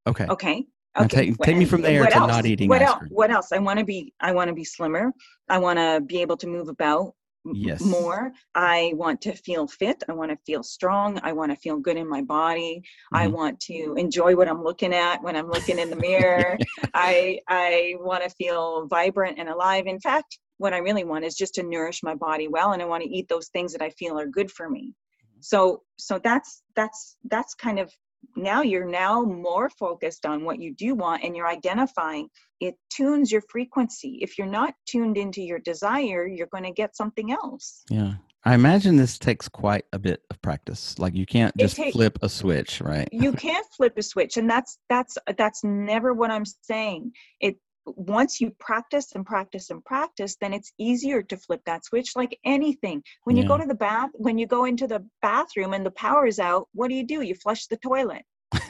Okay. 0.08 0.26
Okay. 0.28 0.66
Okay. 1.00 1.28
take, 1.28 1.38
take 1.38 1.56
me 1.56 1.64
from 1.64 1.82
there 1.82 2.06
to 2.06 2.16
else? 2.16 2.28
not 2.28 2.46
eating 2.46 2.68
what 2.68 2.82
else? 2.82 3.04
What 3.10 3.32
else? 3.32 3.54
I 3.54 3.60
want 3.60 3.80
to 3.80 3.86
be 3.86 4.14
I 4.20 4.34
want 4.34 4.50
to 4.50 4.54
be 4.54 4.66
slimmer. 4.66 5.14
I 5.48 5.58
want 5.58 5.80
to 5.80 6.02
be 6.06 6.20
able 6.22 6.36
to 6.38 6.48
move 6.48 6.68
about 6.68 7.14
Yes. 7.44 7.82
more. 7.82 8.34
I 8.54 8.94
want 8.96 9.22
to 9.22 9.34
feel 9.34 9.68
fit. 9.68 10.04
I 10.08 10.14
want 10.14 10.32
to 10.32 10.38
feel 10.46 10.64
strong. 10.64 11.20
I 11.24 11.34
want 11.34 11.52
to 11.52 11.58
feel 11.58 11.78
good 11.78 11.98
in 11.98 12.08
my 12.08 12.22
body. 12.22 12.84
I 13.14 13.28
Mhm. 13.28 13.34
want 13.34 13.60
to 13.62 13.96
enjoy 13.98 14.36
what 14.36 14.48
I'm 14.48 14.64
looking 14.64 14.94
at 14.94 15.24
when 15.24 15.36
I'm 15.36 15.50
looking 15.50 15.80
in 15.80 15.90
the 15.90 15.96
mirror. 15.96 16.60
I 16.94 17.40
I 17.48 17.96
want 18.00 18.24
to 18.24 18.30
feel 18.30 18.88
vibrant 18.88 19.40
and 19.40 19.50
alive. 19.50 19.88
In 19.88 20.00
fact, 20.00 20.38
what 20.58 20.74
I 20.74 20.78
really 20.78 21.04
want 21.04 21.26
is 21.26 21.36
just 21.36 21.56
to 21.56 21.64
nourish 21.64 22.04
my 22.04 22.16
body 22.16 22.48
well, 22.48 22.72
and 22.74 22.82
I 22.82 22.86
want 22.86 23.04
to 23.04 23.10
eat 23.10 23.28
those 23.28 23.50
things 23.50 23.74
that 23.74 23.82
I 23.82 23.90
feel 23.92 24.20
are 24.20 24.28
good 24.28 24.52
for 24.52 24.70
me. 24.70 24.94
So 25.40 25.82
so 25.98 26.20
that's 26.20 26.62
that's 26.76 27.18
that's 27.26 27.56
kind 27.56 27.80
of 27.80 27.92
now 28.36 28.62
you're 28.62 28.90
now 28.90 29.24
more 29.24 29.70
focused 29.70 30.26
on 30.26 30.44
what 30.44 30.60
you 30.60 30.74
do 30.74 30.96
want 30.96 31.24
and 31.24 31.36
you're 31.36 31.48
identifying 31.48 32.28
it 32.60 32.76
tunes 32.90 33.32
your 33.32 33.42
frequency 33.50 34.20
if 34.22 34.38
you're 34.38 34.48
not 34.48 34.74
tuned 34.88 35.18
into 35.18 35.42
your 35.42 35.60
desire 35.60 36.28
you're 36.28 36.48
going 36.48 36.64
to 36.64 36.72
get 36.72 36.96
something 36.96 37.32
else 37.32 37.84
Yeah. 37.90 38.14
I 38.44 38.56
imagine 38.56 38.96
this 38.96 39.20
takes 39.20 39.48
quite 39.48 39.86
a 39.94 40.00
bit 40.00 40.24
of 40.32 40.42
practice. 40.42 40.98
Like 40.98 41.14
you 41.14 41.28
can't 41.28 41.56
just 41.58 41.80
flip 41.92 42.18
a 42.24 42.30
switch, 42.30 42.82
right? 42.82 43.08
you 43.12 43.34
can't 43.48 43.68
flip 43.78 43.96
a 43.98 44.02
switch 44.02 44.38
and 44.38 44.50
that's 44.50 44.80
that's 44.90 45.18
that's 45.38 45.64
never 45.64 46.14
what 46.14 46.32
i'm 46.32 46.46
saying 46.46 47.12
it 47.40 47.58
once 47.86 48.40
you 48.40 48.52
practice 48.60 49.14
and 49.16 49.26
practice 49.26 49.70
and 49.70 49.84
practice 49.84 50.38
then 50.40 50.54
it's 50.54 50.72
easier 50.78 51.22
to 51.24 51.36
flip 51.38 51.62
that 51.66 51.84
switch 51.84 52.16
like 52.16 52.38
anything. 52.46 53.02
When 53.24 53.36
you 53.38 53.44
go 53.44 53.58
to 53.58 53.66
the 53.66 53.74
bath 53.76 54.10
when 54.14 54.38
you 54.38 54.46
go 54.48 54.66
into 54.66 54.88
the 54.88 55.06
bathroom 55.22 55.74
and 55.74 55.86
the 55.86 55.92
power 55.92 56.28
is 56.28 56.40
out 56.40 56.68
what 56.74 56.90
do 56.90 56.96
you 56.96 57.06
do? 57.06 57.22
You 57.22 57.36
flush 57.36 57.68
the 57.68 57.78
toilet. 57.78 58.24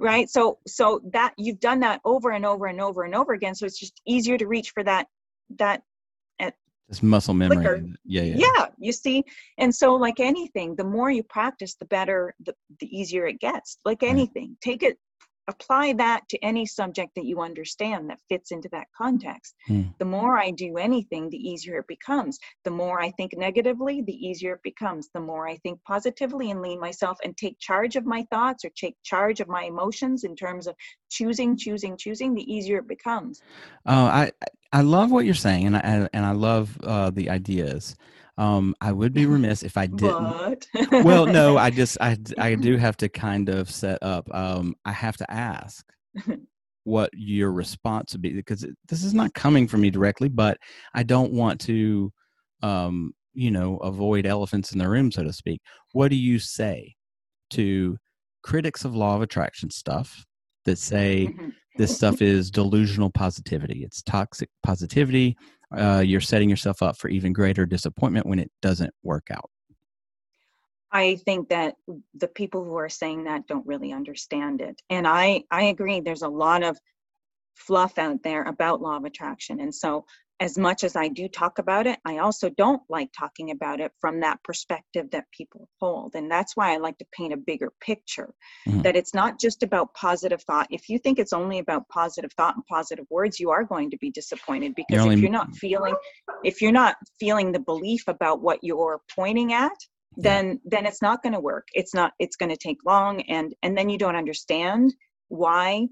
Right? 0.00 0.28
So 0.28 0.58
so 0.66 1.00
that 1.12 1.34
you've 1.38 1.60
done 1.60 1.80
that 1.80 2.00
over 2.04 2.32
and 2.32 2.44
over 2.44 2.66
and 2.66 2.80
over 2.80 3.04
and 3.04 3.14
over 3.14 3.32
again 3.32 3.54
so 3.54 3.64
it's 3.64 3.78
just 3.78 4.00
easier 4.06 4.36
to 4.36 4.46
reach 4.46 4.70
for 4.70 4.82
that 4.82 5.06
that 5.56 5.82
eh, 6.40 6.50
This 6.88 7.02
muscle 7.02 7.32
memory. 7.32 7.94
Yeah, 8.04 8.22
yeah. 8.22 8.36
yeah 8.56 8.66
you 8.76 8.92
see? 8.92 9.22
And 9.56 9.72
so 9.74 9.94
like 9.94 10.18
anything 10.18 10.74
the 10.74 10.84
more 10.84 11.10
you 11.10 11.22
practice 11.22 11.76
the 11.76 11.86
better 11.86 12.34
the, 12.44 12.54
the 12.80 12.88
easier 12.94 13.26
it 13.26 13.38
gets 13.40 13.78
like 13.84 14.02
Right. 14.02 14.10
anything. 14.10 14.56
Take 14.60 14.82
it 14.82 14.98
apply 15.48 15.92
that 15.92 16.28
to 16.28 16.38
any 16.44 16.64
subject 16.66 17.14
that 17.14 17.24
you 17.24 17.40
understand 17.40 18.08
that 18.08 18.18
fits 18.28 18.50
into 18.50 18.68
that 18.70 18.86
context 18.96 19.54
Hmm. 19.66 19.82
the 19.98 20.04
more 20.04 20.38
i 20.38 20.50
do 20.50 20.76
anything 20.78 21.28
the 21.28 21.36
easier 21.36 21.78
it 21.78 21.86
becomes 21.86 22.38
the 22.64 22.70
more 22.70 23.00
i 23.00 23.10
think 23.10 23.36
negatively 23.36 24.02
the 24.02 24.26
easier 24.26 24.54
it 24.54 24.62
becomes 24.62 25.08
the 25.14 25.20
more 25.20 25.46
i 25.48 25.56
think 25.58 25.78
positively 25.84 26.50
and 26.50 26.62
lean 26.62 26.80
myself 26.80 27.18
and 27.24 27.36
take 27.36 27.58
charge 27.58 27.96
of 27.96 28.04
my 28.06 28.22
thoughts 28.30 28.64
or 28.64 28.70
take 28.70 28.96
charge 29.02 29.40
of 29.40 29.48
my 29.48 29.64
emotions 29.64 30.24
in 30.24 30.34
terms 30.34 30.66
of 30.66 30.74
choosing 31.10 31.56
choosing 31.56 31.96
choosing 31.96 32.34
the 32.34 32.54
easier 32.54 32.78
it 32.78 32.88
becomes 32.88 33.42
Uh, 33.86 34.08
I 34.22 34.32
I 34.72 34.80
love 34.80 35.12
what 35.12 35.24
you're 35.24 35.34
saying, 35.34 35.66
and 35.66 35.76
I 35.76 36.08
and 36.12 36.26
I 36.26 36.32
love 36.32 36.76
uh, 36.82 37.10
the 37.10 37.30
ideas. 37.30 37.96
Um, 38.36 38.74
I 38.80 38.90
would 38.92 39.12
be 39.12 39.26
remiss 39.26 39.62
if 39.62 39.76
I 39.76 39.86
didn't. 39.86 40.66
well, 41.04 41.26
no, 41.26 41.56
I 41.56 41.70
just 41.80 41.96
I 42.00 42.16
I 42.38 42.54
do 42.56 42.76
have 42.76 42.96
to 42.98 43.08
kind 43.08 43.48
of 43.48 43.70
set 43.70 44.02
up. 44.02 44.28
Um, 44.34 44.74
I 44.84 44.92
have 44.92 45.16
to 45.18 45.30
ask 45.30 45.84
what 46.84 47.10
your 47.14 47.50
response 47.52 48.12
would 48.12 48.22
be 48.22 48.32
because 48.32 48.62
it- 48.64 48.76
this 48.88 49.02
is 49.04 49.14
not 49.14 49.32
coming 49.34 49.66
from 49.66 49.80
me 49.80 49.90
directly, 49.90 50.28
but 50.28 50.58
I 50.94 51.02
don't 51.02 51.32
want 51.32 51.60
to, 51.62 52.12
um, 52.62 53.12
you 53.32 53.50
know, 53.50 53.78
avoid 53.78 54.26
elephants 54.26 54.72
in 54.72 54.78
the 54.78 54.88
room, 54.88 55.10
so 55.10 55.22
to 55.24 55.32
speak. 55.32 55.60
What 55.92 56.08
do 56.08 56.16
you 56.16 56.38
say 56.38 56.94
to 57.50 57.96
critics 58.42 58.84
of 58.84 58.94
law 58.94 59.16
of 59.16 59.22
attraction 59.22 59.70
stuff 59.70 60.24
that 60.64 60.78
say? 60.78 61.28
Mhm. 61.28 61.52
this 61.76 61.96
stuff 61.96 62.22
is 62.22 62.52
delusional 62.52 63.10
positivity. 63.10 63.82
It's 63.82 64.00
toxic 64.02 64.48
positivity. 64.62 65.36
Uh, 65.76 66.00
you're 66.00 66.20
setting 66.20 66.48
yourself 66.48 66.82
up 66.82 66.96
for 66.96 67.08
even 67.08 67.32
greater 67.32 67.66
disappointment 67.66 68.26
when 68.26 68.38
it 68.38 68.50
doesn't 68.62 68.92
work 69.02 69.28
out. 69.30 69.50
I 70.90 71.16
think 71.16 71.48
that 71.48 71.74
the 72.14 72.28
people 72.28 72.64
who 72.64 72.76
are 72.76 72.88
saying 72.88 73.24
that 73.24 73.48
don't 73.48 73.66
really 73.66 73.92
understand 73.92 74.60
it. 74.60 74.80
And 74.90 75.08
I 75.08 75.42
I 75.50 75.64
agree 75.64 76.00
there's 76.00 76.22
a 76.22 76.28
lot 76.28 76.62
of 76.62 76.78
fluff 77.54 77.98
out 77.98 78.22
there 78.22 78.44
about 78.44 78.80
law 78.80 78.96
of 78.96 79.04
attraction. 79.04 79.60
And 79.60 79.74
so 79.74 80.04
as 80.40 80.58
much 80.58 80.82
as 80.82 80.96
I 80.96 81.08
do 81.08 81.28
talk 81.28 81.58
about 81.58 81.86
it, 81.86 81.98
I 82.04 82.18
also 82.18 82.50
don't 82.50 82.82
like 82.88 83.10
talking 83.16 83.50
about 83.52 83.80
it 83.80 83.92
from 84.00 84.20
that 84.20 84.42
perspective 84.42 85.10
that 85.12 85.26
people 85.36 85.68
hold. 85.80 86.16
And 86.16 86.30
that's 86.30 86.56
why 86.56 86.74
I 86.74 86.78
like 86.78 86.98
to 86.98 87.06
paint 87.12 87.32
a 87.32 87.36
bigger 87.36 87.72
picture 87.80 88.34
Mhm. 88.66 88.82
that 88.82 88.96
it's 88.96 89.14
not 89.14 89.38
just 89.38 89.62
about 89.62 89.94
positive 89.94 90.42
thought. 90.42 90.66
If 90.70 90.88
you 90.88 90.98
think 90.98 91.18
it's 91.18 91.32
only 91.32 91.60
about 91.60 91.88
positive 91.88 92.32
thought 92.32 92.56
and 92.56 92.66
positive 92.66 93.06
words, 93.10 93.38
you 93.38 93.50
are 93.50 93.64
going 93.64 93.90
to 93.90 93.96
be 93.98 94.10
disappointed 94.10 94.74
because 94.74 95.00
only- 95.00 95.14
if 95.14 95.20
you're 95.20 95.30
not 95.30 95.54
feeling 95.56 95.94
if 96.42 96.60
you're 96.60 96.72
not 96.72 96.96
feeling 97.20 97.52
the 97.52 97.60
belief 97.60 98.02
about 98.08 98.40
what 98.42 98.58
you're 98.62 99.00
pointing 99.14 99.52
at, 99.52 99.76
then 100.16 100.60
then 100.64 100.84
it's 100.86 101.00
not 101.02 101.22
going 101.22 101.32
to 101.32 101.40
work. 101.40 101.68
It's 101.74 101.94
not 101.94 102.12
it's 102.18 102.36
going 102.36 102.50
to 102.50 102.56
take 102.56 102.78
long 102.84 103.22
and 103.22 103.54
and 103.62 103.76
then 103.78 103.88
you 103.88 103.98
don't 103.98 104.16
understand 104.16 104.94
why 105.28 105.88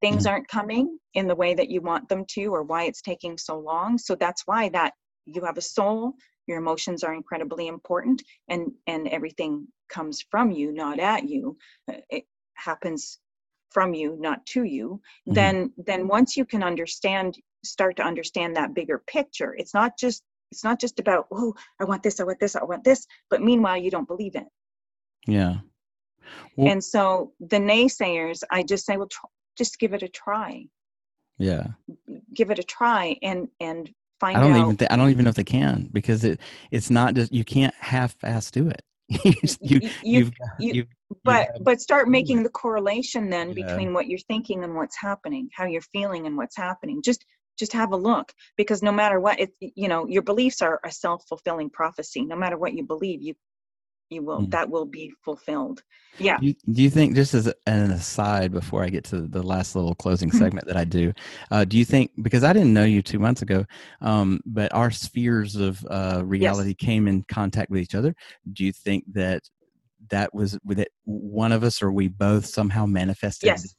things 0.00 0.26
aren't 0.26 0.48
coming 0.48 0.98
in 1.14 1.26
the 1.26 1.34
way 1.34 1.54
that 1.54 1.68
you 1.70 1.80
want 1.80 2.08
them 2.08 2.24
to 2.30 2.46
or 2.46 2.62
why 2.62 2.84
it's 2.84 3.02
taking 3.02 3.36
so 3.38 3.58
long. 3.58 3.98
So 3.98 4.14
that's 4.14 4.42
why 4.46 4.68
that 4.70 4.92
you 5.26 5.44
have 5.44 5.58
a 5.58 5.62
soul 5.62 6.14
your 6.46 6.58
emotions 6.58 7.02
are 7.02 7.14
incredibly 7.14 7.66
important 7.66 8.22
and 8.48 8.70
and 8.86 9.08
everything 9.08 9.66
comes 9.88 10.24
from 10.30 10.50
you 10.50 10.72
not 10.72 10.98
at 11.00 11.28
you. 11.28 11.56
Uh, 11.90 11.94
it 12.10 12.24
happens 12.54 13.18
from 13.70 13.94
you 13.94 14.16
not 14.20 14.44
to 14.46 14.62
you. 14.62 15.00
Mhm. 15.28 15.34
then 15.34 15.72
then 15.76 16.08
once 16.08 16.36
you 16.36 16.44
can 16.44 16.62
understand 16.62 17.36
start 17.64 17.96
to 17.96 18.02
understand 18.04 18.54
that 18.56 18.74
bigger 18.74 19.02
picture 19.08 19.54
it's 19.58 19.74
not 19.74 19.98
just 19.98 20.22
it's 20.52 20.62
not 20.62 20.78
just 20.80 21.00
about 21.00 21.26
oh 21.32 21.52
i 21.80 21.84
want 21.84 22.00
this 22.02 22.20
i 22.20 22.24
want 22.24 22.38
this 22.38 22.54
i 22.54 22.62
want 22.62 22.84
this 22.84 23.04
but 23.28 23.42
meanwhile 23.42 23.76
you 23.76 23.90
don't 23.90 24.06
believe 24.06 24.36
it. 24.36 24.46
Yeah. 25.26 25.56
Well- 26.56 26.70
and 26.70 26.82
so 26.82 27.32
the 27.40 27.58
naysayers 27.58 28.42
i 28.50 28.62
just 28.62 28.86
say 28.86 28.96
well 28.96 29.08
tr- 29.08 29.26
just 29.56 29.78
give 29.78 29.92
it 29.94 30.02
a 30.02 30.08
try 30.08 30.64
Yeah. 31.38 31.66
give 32.34 32.50
it 32.50 32.58
a 32.58 32.62
try 32.64 33.16
and 33.22 33.48
and 33.60 33.90
find 34.20 34.36
I 34.36 34.40
don't 34.40 34.52
out 34.52 34.60
even 34.64 34.76
think 34.76 34.90
I 34.92 34.96
don't 34.96 35.10
even 35.10 35.24
know 35.24 35.30
if 35.30 35.36
they 35.36 35.44
can 35.44 35.88
because 35.92 36.24
it 36.24 36.40
it's 36.70 36.90
not 36.90 37.14
just 37.14 37.32
you 37.32 37.44
can't 37.44 37.74
half-ass 37.80 38.50
do 38.50 38.68
it. 38.68 38.82
you, 39.24 39.32
you 39.42 39.50
you, 39.60 39.80
you've 40.02 40.32
you- 40.58 40.72
you've 40.74 40.86
but 41.24 41.46
have- 41.46 41.64
but 41.64 41.80
start 41.80 42.08
making 42.08 42.42
the 42.42 42.48
correlation 42.48 43.30
then 43.30 43.50
Yeah. 43.50 43.66
between 43.66 43.92
what 43.92 44.06
you're 44.08 44.18
thinking 44.20 44.64
and 44.64 44.74
what's 44.74 44.96
happening 45.00 45.48
how 45.54 45.64
you're 45.64 45.82
feeling 45.92 46.26
and 46.26 46.36
what's 46.36 46.56
happening 46.56 47.00
just 47.02 47.24
just 47.58 47.72
have 47.72 47.92
a 47.92 47.96
look 47.96 48.32
because 48.56 48.82
no 48.82 48.90
matter 48.92 49.20
what 49.20 49.38
it 49.38 49.50
you 49.60 49.86
know 49.88 50.06
your 50.08 50.22
beliefs 50.22 50.60
are 50.60 50.80
a 50.84 50.90
self-fulfilling 50.90 51.70
prophecy 51.70 52.24
no 52.24 52.34
matter 52.36 52.58
what 52.58 52.74
you 52.74 52.82
believe 52.84 53.22
you 53.22 53.34
you 54.10 54.22
will 54.22 54.42
Mm. 54.42 54.50
that 54.50 54.68
will 54.70 54.86
be 54.86 55.12
fulfilled 55.24 55.82
yeah 56.18 56.38
Do 56.40 56.46
you, 56.46 56.54
do 56.72 56.82
you 56.82 56.90
think, 56.90 57.14
just 57.14 57.34
as 57.34 57.52
an 57.66 57.90
aside 57.90 58.52
before 58.52 58.82
I 58.84 58.88
get 58.88 59.04
to 59.06 59.22
the 59.22 59.42
last 59.42 59.74
little 59.76 59.94
closing 59.94 60.30
Mhm. 60.30 60.38
segment 60.38 60.66
that 60.66 60.76
I 60.76 60.84
do, 60.84 61.12
uh, 61.50 61.64
do 61.64 61.76
you 61.76 61.84
think, 61.84 62.10
because 62.22 62.44
I 62.44 62.52
didn't 62.52 62.72
know 62.72 62.84
you 62.84 63.02
two 63.02 63.18
months 63.18 63.42
ago, 63.42 63.64
um, 64.00 64.40
but 64.46 64.72
our 64.72 64.90
spheres 64.90 65.56
of 65.56 65.84
uh, 65.90 66.22
reality 66.24 66.74
came 66.74 67.08
in 67.08 67.22
contact 67.24 67.70
with 67.70 67.80
each 67.80 67.94
other, 67.94 68.14
do 68.52 68.64
you 68.64 68.72
think 68.72 69.04
that 69.12 69.42
that 70.10 70.32
was 70.34 70.58
with 70.64 70.78
it 70.78 70.88
one 71.04 71.52
of 71.52 71.62
us 71.64 71.82
or 71.82 71.90
we 71.90 72.08
both 72.08 72.46
somehow 72.46 72.86
manifested? 72.86 73.48
Yes. 73.48 73.74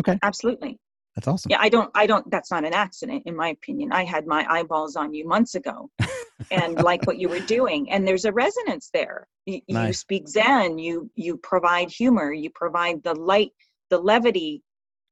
Okay. 0.00 0.18
Absolutely 0.22 0.78
That's 1.16 1.26
awesome. 1.28 1.50
yeah 1.50 1.58
i 1.60 1.68
don't 1.68 1.90
i 1.94 2.06
don't 2.06 2.30
that's 2.30 2.50
not 2.50 2.64
an 2.64 2.74
accident 2.74 3.22
in 3.26 3.34
my 3.34 3.48
opinion 3.48 3.90
i 3.92 4.04
had 4.04 4.26
my 4.26 4.46
eyeballs 4.48 4.94
on 4.96 5.12
you 5.14 5.26
months 5.26 5.54
ago 5.56 5.90
and 6.50 6.78
like 6.78 7.06
what 7.06 7.18
you 7.18 7.28
were 7.28 7.40
doing 7.40 7.90
and 7.90 8.06
there's 8.06 8.24
a 8.26 8.32
resonance 8.32 8.90
there 8.92 9.26
you, 9.46 9.60
you 9.66 9.92
speak 9.92 10.28
zen 10.28 10.78
you 10.78 11.10
you 11.14 11.36
provide 11.38 11.90
humor 11.90 12.32
you 12.32 12.50
provide 12.50 13.02
the 13.02 13.14
light 13.14 13.50
the 13.90 13.98
levity 13.98 14.62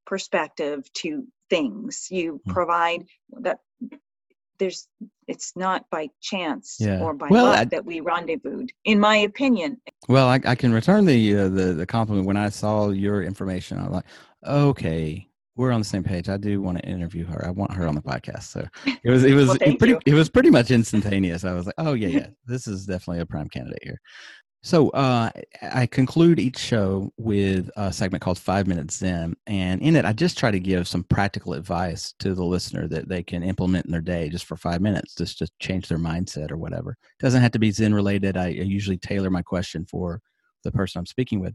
perspective 0.05 0.79
to 0.93 1.25
things 1.49 2.07
you 2.11 2.39
Hmm. 2.45 2.51
provide 2.51 3.05
that 3.41 3.59
there's 4.59 4.87
it's 5.27 5.53
not 5.55 5.89
by 5.89 6.07
chance 6.21 6.77
Yeah. 6.79 7.01
or 7.01 7.13
by 7.13 7.29
Well, 7.29 7.45
luck 7.47 7.57
I- 7.59 7.65
that 7.65 7.85
we 7.85 7.99
rendezvoused 7.99 8.71
in 8.85 8.99
my 8.99 9.17
opinion 9.17 9.81
Well, 10.07 10.27
I, 10.27 10.39
I 10.45 10.55
can 10.55 10.71
return 10.71 11.05
the, 11.05 11.35
uh, 11.37 11.49
the 11.49 11.73
the 11.73 11.85
compliment 11.85 12.27
when 12.27 12.37
I 12.37 12.49
saw 12.49 12.89
your 12.89 13.23
information. 13.23 13.79
I'm 13.79 13.91
like, 13.91 14.05
okay, 14.45 15.27
we're 15.55 15.71
on 15.71 15.79
the 15.81 15.85
same 15.85 16.03
page. 16.03 16.27
I 16.29 16.37
do 16.37 16.61
want 16.61 16.77
to 16.79 16.85
interview 16.85 17.25
her. 17.25 17.45
I 17.45 17.51
want 17.51 17.73
her 17.73 17.87
on 17.87 17.95
the 17.95 18.01
podcast. 18.01 18.43
So 18.43 18.67
it 19.03 19.09
was 19.09 19.23
it 19.25 19.33
was 19.33 19.47
Well, 19.47 19.57
thank 19.57 19.79
pretty 19.79 19.93
you. 19.93 19.99
it 20.05 20.13
was 20.13 20.29
pretty 20.29 20.49
much 20.49 20.71
instantaneous. 20.71 21.45
I 21.45 21.53
was 21.53 21.65
like, 21.65 21.75
oh 21.77 21.93
yeah, 21.93 22.07
yeah, 22.09 22.27
this 22.45 22.67
is 22.67 22.85
definitely 22.85 23.21
a 23.21 23.25
prime 23.25 23.49
candidate 23.49 23.79
here. 23.83 23.99
So 24.63 24.89
uh, 24.89 25.29
I 25.61 25.85
conclude 25.85 26.39
each 26.39 26.57
show 26.57 27.11
with 27.17 27.69
a 27.77 27.93
segment 27.93 28.23
called 28.23 28.39
Five 28.39 28.65
Minutes 28.65 28.97
Zen, 28.97 29.35
and 29.45 29.79
in 29.79 29.95
it, 29.95 30.05
I 30.05 30.11
just 30.11 30.39
try 30.39 30.49
to 30.49 30.59
give 30.59 30.87
some 30.87 31.03
practical 31.03 31.53
advice 31.53 32.15
to 32.17 32.33
the 32.33 32.43
listener 32.43 32.87
that 32.87 33.07
they 33.07 33.21
can 33.21 33.43
implement 33.43 33.85
in 33.85 33.91
their 33.91 34.01
day 34.01 34.27
just 34.27 34.45
for 34.45 34.57
five 34.57 34.81
minutes, 34.81 35.13
just 35.13 35.37
to 35.37 35.47
change 35.59 35.87
their 35.87 35.99
mindset 35.99 36.49
or 36.51 36.57
whatever. 36.57 36.91
It 37.19 37.23
doesn't 37.23 37.43
have 37.43 37.51
to 37.51 37.59
be 37.59 37.69
Zen 37.69 37.93
related. 37.93 38.37
I, 38.37 38.45
I 38.45 38.47
usually 38.47 38.97
tailor 38.97 39.29
my 39.29 39.43
question 39.43 39.85
for 39.85 40.19
the 40.63 40.71
person 40.71 40.97
I'm 40.97 41.05
speaking 41.05 41.39
with. 41.39 41.53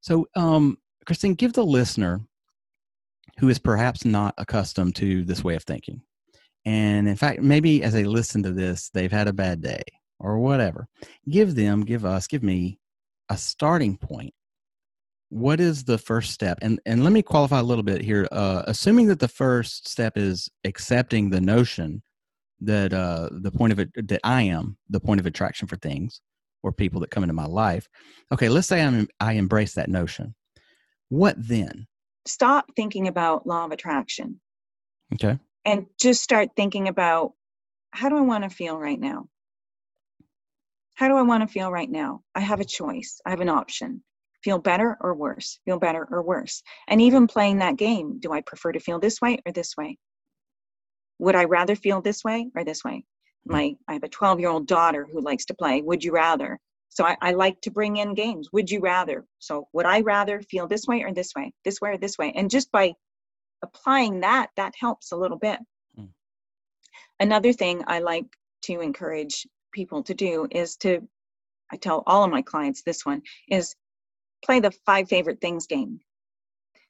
So, 0.00 0.26
um, 0.34 0.76
Christine, 1.06 1.34
give 1.34 1.52
the 1.52 1.64
listener 1.64 2.20
who 3.38 3.48
is 3.48 3.58
perhaps 3.58 4.04
not 4.04 4.34
accustomed 4.38 4.96
to 4.96 5.24
this 5.24 5.44
way 5.44 5.54
of 5.54 5.62
thinking 5.64 6.02
and 6.68 7.08
in 7.08 7.16
fact, 7.16 7.40
maybe 7.40 7.82
as 7.82 7.94
they 7.94 8.04
listen 8.04 8.42
to 8.42 8.52
this, 8.52 8.90
they've 8.90 9.10
had 9.10 9.26
a 9.26 9.32
bad 9.32 9.62
day 9.62 9.82
or 10.18 10.38
whatever. 10.38 10.86
Give 11.26 11.54
them, 11.54 11.82
give 11.82 12.04
us, 12.04 12.26
give 12.26 12.42
me 12.42 12.78
a 13.30 13.38
starting 13.38 13.96
point. 13.96 14.34
What 15.30 15.60
is 15.60 15.84
the 15.84 15.96
first 15.96 16.32
step? 16.32 16.58
And 16.60 16.78
and 16.84 17.04
let 17.04 17.12
me 17.14 17.22
qualify 17.22 17.60
a 17.60 17.62
little 17.62 17.82
bit 17.82 18.02
here. 18.02 18.28
Uh, 18.32 18.64
assuming 18.66 19.06
that 19.08 19.18
the 19.18 19.28
first 19.28 19.88
step 19.88 20.16
is 20.16 20.50
accepting 20.64 21.30
the 21.30 21.40
notion 21.40 22.02
that 22.60 22.92
uh, 22.92 23.30
the 23.32 23.50
point 23.50 23.72
of 23.72 23.78
it 23.78 23.90
that 24.08 24.20
I 24.22 24.42
am 24.42 24.76
the 24.90 25.00
point 25.00 25.20
of 25.20 25.26
attraction 25.26 25.68
for 25.68 25.76
things 25.76 26.20
or 26.62 26.70
people 26.70 27.00
that 27.00 27.10
come 27.10 27.22
into 27.22 27.34
my 27.34 27.46
life. 27.46 27.88
Okay, 28.30 28.50
let's 28.50 28.68
say 28.68 28.82
I'm 28.82 29.08
I 29.20 29.34
embrace 29.34 29.72
that 29.74 29.88
notion. 29.88 30.34
What 31.08 31.36
then? 31.38 31.86
Stop 32.28 32.74
thinking 32.76 33.08
about 33.08 33.46
law 33.46 33.64
of 33.64 33.72
attraction. 33.72 34.40
Okay. 35.14 35.38
And 35.64 35.86
just 35.98 36.22
start 36.22 36.50
thinking 36.56 36.88
about 36.88 37.32
how 37.90 38.08
do 38.08 38.16
I 38.16 38.22
want 38.22 38.44
to 38.44 38.50
feel 38.50 38.78
right 38.78 39.00
now? 39.00 39.28
How 40.94 41.08
do 41.08 41.16
I 41.16 41.22
want 41.22 41.42
to 41.42 41.52
feel 41.52 41.70
right 41.70 41.90
now? 41.90 42.22
I 42.34 42.40
have 42.40 42.60
a 42.60 42.64
choice. 42.64 43.20
I 43.24 43.30
have 43.30 43.40
an 43.40 43.48
option. 43.48 44.02
Feel 44.42 44.58
better 44.58 44.96
or 45.00 45.14
worse? 45.14 45.58
Feel 45.64 45.78
better 45.78 46.06
or 46.10 46.22
worse? 46.22 46.62
And 46.86 47.00
even 47.00 47.26
playing 47.26 47.58
that 47.58 47.76
game, 47.76 48.18
do 48.20 48.32
I 48.32 48.40
prefer 48.40 48.72
to 48.72 48.80
feel 48.80 48.98
this 48.98 49.20
way 49.20 49.38
or 49.46 49.52
this 49.52 49.76
way? 49.76 49.98
Would 51.18 51.34
I 51.34 51.44
rather 51.44 51.76
feel 51.76 52.00
this 52.00 52.24
way 52.24 52.48
or 52.54 52.64
this 52.64 52.84
way? 52.84 53.04
Mm. 53.48 53.52
My 53.52 53.74
I 53.88 53.94
have 53.94 54.04
a 54.04 54.08
12 54.08 54.40
year 54.40 54.48
old 54.48 54.66
daughter 54.66 55.08
who 55.10 55.20
likes 55.20 55.46
to 55.46 55.54
play. 55.54 55.82
Would 55.82 56.04
you 56.04 56.12
rather? 56.12 56.58
So 56.88 57.04
I, 57.04 57.16
I 57.20 57.32
like 57.32 57.60
to 57.62 57.70
bring 57.70 57.96
in 57.96 58.14
games. 58.14 58.48
Would 58.52 58.70
you 58.70 58.80
rather? 58.80 59.24
So 59.38 59.68
would 59.72 59.86
I 59.86 60.00
rather 60.00 60.40
feel 60.42 60.66
this 60.66 60.86
way 60.86 61.02
or 61.02 61.12
this 61.12 61.32
way? 61.36 61.52
This 61.64 61.80
way 61.80 61.90
or 61.90 61.98
this 61.98 62.18
way? 62.18 62.32
And 62.34 62.50
just 62.50 62.72
by 62.72 62.94
applying 63.62 64.20
that, 64.20 64.50
that 64.56 64.74
helps 64.78 65.12
a 65.12 65.16
little 65.16 65.38
bit. 65.38 65.60
Mm. 65.98 66.08
Another 67.20 67.52
thing 67.52 67.84
I 67.86 68.00
like 68.00 68.26
to 68.62 68.80
encourage 68.80 69.46
people 69.72 70.02
to 70.02 70.14
do 70.14 70.46
is 70.50 70.76
to 70.76 71.06
i 71.70 71.76
tell 71.76 72.02
all 72.06 72.24
of 72.24 72.30
my 72.30 72.42
clients 72.42 72.82
this 72.82 73.04
one 73.04 73.22
is 73.48 73.74
play 74.44 74.60
the 74.60 74.70
five 74.86 75.08
favorite 75.08 75.40
things 75.40 75.66
game 75.66 76.00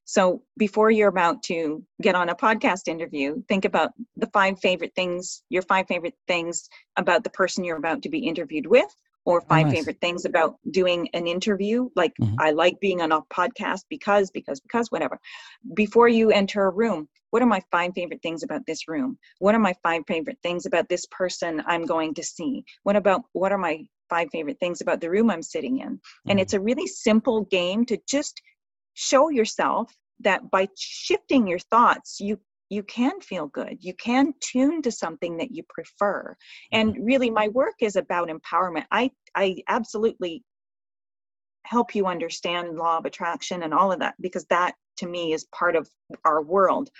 so 0.04 0.42
before 0.56 0.90
you're 0.90 1.08
about 1.08 1.42
to 1.42 1.84
get 2.00 2.14
on 2.14 2.28
a 2.28 2.34
podcast 2.34 2.88
interview 2.88 3.42
think 3.48 3.64
about 3.64 3.90
the 4.16 4.28
five 4.28 4.58
favorite 4.60 4.92
things 4.94 5.42
your 5.48 5.62
five 5.62 5.86
favorite 5.88 6.14
things 6.26 6.68
about 6.96 7.24
the 7.24 7.30
person 7.30 7.64
you're 7.64 7.76
about 7.76 8.02
to 8.02 8.08
be 8.08 8.20
interviewed 8.20 8.66
with 8.66 8.94
or 9.24 9.40
five 9.42 9.66
oh, 9.66 9.68
nice. 9.68 9.78
favorite 9.78 10.00
things 10.00 10.24
about 10.24 10.56
doing 10.70 11.08
an 11.12 11.26
interview 11.26 11.88
like 11.96 12.12
mm-hmm. 12.20 12.34
i 12.40 12.50
like 12.50 12.78
being 12.80 13.00
on 13.00 13.12
a 13.12 13.20
podcast 13.32 13.82
because 13.88 14.30
because 14.30 14.60
because 14.60 14.90
whatever 14.90 15.18
before 15.74 16.08
you 16.08 16.30
enter 16.30 16.64
a 16.64 16.70
room 16.70 17.08
what 17.30 17.42
are 17.42 17.46
my 17.46 17.60
five 17.70 17.92
favorite 17.94 18.22
things 18.22 18.42
about 18.42 18.62
this 18.66 18.88
room 18.88 19.18
what 19.38 19.54
are 19.54 19.60
my 19.60 19.74
five 19.82 20.02
favorite 20.08 20.38
things 20.42 20.66
about 20.66 20.88
this 20.88 21.06
person 21.10 21.62
i'm 21.66 21.84
going 21.84 22.14
to 22.14 22.22
see 22.22 22.64
what 22.82 22.96
about 22.96 23.22
what 23.32 23.52
are 23.52 23.58
my 23.58 23.78
five 24.08 24.28
favorite 24.32 24.58
things 24.60 24.80
about 24.80 25.00
the 25.00 25.10
room 25.10 25.30
i'm 25.30 25.42
sitting 25.42 25.78
in 25.78 25.88
mm-hmm. 25.90 26.30
and 26.30 26.40
it's 26.40 26.54
a 26.54 26.60
really 26.60 26.86
simple 26.86 27.44
game 27.44 27.84
to 27.84 27.98
just 28.08 28.40
show 28.94 29.28
yourself 29.28 29.92
that 30.20 30.50
by 30.50 30.66
shifting 30.76 31.46
your 31.46 31.58
thoughts 31.58 32.18
you 32.18 32.38
you 32.70 32.82
can 32.82 33.20
feel 33.20 33.46
good. 33.46 33.78
You 33.80 33.94
can 33.94 34.34
tune 34.40 34.82
to 34.82 34.92
something 34.92 35.38
that 35.38 35.50
you 35.50 35.62
prefer. 35.68 36.36
And 36.72 36.94
mm-hmm. 36.94 37.04
really 37.04 37.30
my 37.30 37.48
work 37.48 37.74
is 37.80 37.96
about 37.96 38.28
empowerment. 38.28 38.84
I 38.90 39.10
i 39.34 39.56
absolutely 39.68 40.42
help 41.64 41.94
you 41.94 42.06
understand 42.06 42.76
law 42.76 42.98
of 42.98 43.04
attraction 43.04 43.62
and 43.62 43.74
all 43.74 43.92
of 43.92 44.00
that 44.00 44.14
because 44.20 44.46
that 44.46 44.74
to 44.96 45.06
me 45.06 45.32
is 45.32 45.46
part 45.54 45.76
of 45.76 45.88
our 46.24 46.42
world. 46.42 46.90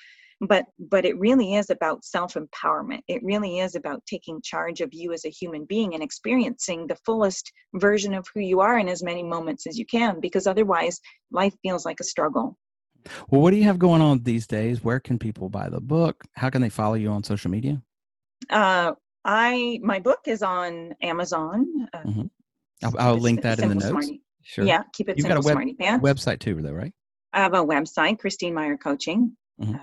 But 0.40 0.66
but 0.78 1.04
it 1.04 1.18
really 1.18 1.56
is 1.56 1.68
about 1.68 2.04
self 2.04 2.34
empowerment 2.34 3.00
it 3.08 3.24
really 3.24 3.58
is 3.58 3.74
about 3.74 4.06
taking 4.06 4.40
charge 4.40 4.80
of 4.80 4.94
you 4.94 5.12
as 5.12 5.24
a 5.24 5.30
human 5.30 5.64
being 5.64 5.94
and 5.94 6.02
experiencing 6.02 6.86
the 6.86 6.98
fullest 7.04 7.52
version 7.74 8.14
of 8.14 8.24
who 8.32 8.40
you 8.40 8.60
are 8.60 8.78
in 8.78 8.88
as 8.88 9.02
many 9.02 9.24
moments 9.24 9.66
as 9.66 9.76
you 9.76 9.84
can 9.84 10.20
because 10.20 10.46
otherwise 10.46 11.00
life 11.32 11.54
feels 11.64 11.84
like 11.84 11.98
a 11.98 12.04
struggle 12.04 12.56
well 13.30 13.40
what 13.40 13.50
do 13.50 13.56
you 13.56 13.64
have 13.64 13.78
going 13.78 14.02
on 14.02 14.22
these 14.22 14.46
days? 14.46 14.82
Where 14.82 15.00
can 15.00 15.18
people 15.18 15.48
buy 15.48 15.68
the 15.68 15.80
book? 15.80 16.24
How 16.34 16.50
can 16.50 16.62
they 16.62 16.68
follow 16.68 16.94
you 16.94 17.10
on 17.10 17.24
social 17.24 17.50
media? 17.50 17.82
Uh 18.50 18.92
i 19.24 19.80
my 19.82 19.98
book 19.98 20.20
is 20.26 20.42
on 20.42 20.94
amazon 21.02 21.88
uh, 21.92 21.98
mm-hmm. 21.98 22.26
I'll, 22.84 22.98
I'll 22.98 23.18
link 23.18 23.42
that 23.42 23.58
in 23.58 23.68
the 23.68 23.74
notes. 23.74 23.88
Smarty. 23.88 24.22
sure. 24.42 24.64
Yeah 24.64 24.82
keep 24.92 25.08
it 25.08 25.18
You've 25.18 25.26
simple, 25.26 25.42
got 25.42 25.52
a 25.52 25.54
web, 25.54 25.76
smarty 25.76 26.02
website 26.02 26.38
too 26.38 26.60
though 26.62 26.72
right? 26.72 26.92
I 27.32 27.40
have 27.40 27.54
a 27.54 27.64
website 27.64 28.18
christine 28.18 28.54
meyer 28.54 28.76
coaching 28.76 29.36
mm-hmm. 29.60 29.74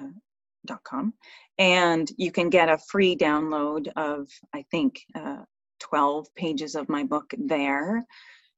uh, 0.71 0.77
com, 0.83 1.13
and 1.57 2.09
you 2.17 2.31
can 2.31 2.49
get 2.49 2.69
a 2.69 2.77
free 2.77 3.15
download 3.15 3.87
of 3.95 4.27
i 4.53 4.63
think 4.71 5.01
uh, 5.13 5.43
12 5.81 6.33
pages 6.35 6.75
of 6.75 6.89
my 6.89 7.03
book 7.03 7.33
there 7.37 8.05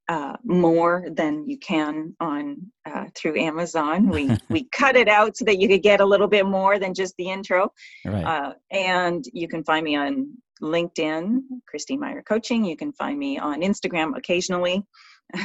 uh, 0.07 0.37
more 0.43 1.05
than 1.11 1.47
you 1.47 1.57
can 1.57 2.15
on 2.19 2.57
uh, 2.85 3.05
through 3.15 3.39
Amazon. 3.39 4.09
We 4.09 4.29
we 4.49 4.65
cut 4.71 4.95
it 4.95 5.07
out 5.07 5.37
so 5.37 5.45
that 5.45 5.59
you 5.59 5.67
could 5.67 5.83
get 5.83 6.01
a 6.01 6.05
little 6.05 6.27
bit 6.27 6.45
more 6.45 6.79
than 6.79 6.93
just 6.93 7.15
the 7.17 7.29
intro. 7.29 7.71
Right. 8.05 8.23
Uh, 8.23 8.53
and 8.71 9.25
you 9.33 9.47
can 9.47 9.63
find 9.63 9.83
me 9.83 9.95
on 9.95 10.33
LinkedIn, 10.61 11.41
Christine 11.67 11.99
Meyer 11.99 12.23
Coaching. 12.23 12.63
You 12.65 12.77
can 12.77 12.93
find 12.93 13.17
me 13.17 13.37
on 13.37 13.61
Instagram 13.61 14.17
occasionally. 14.17 14.83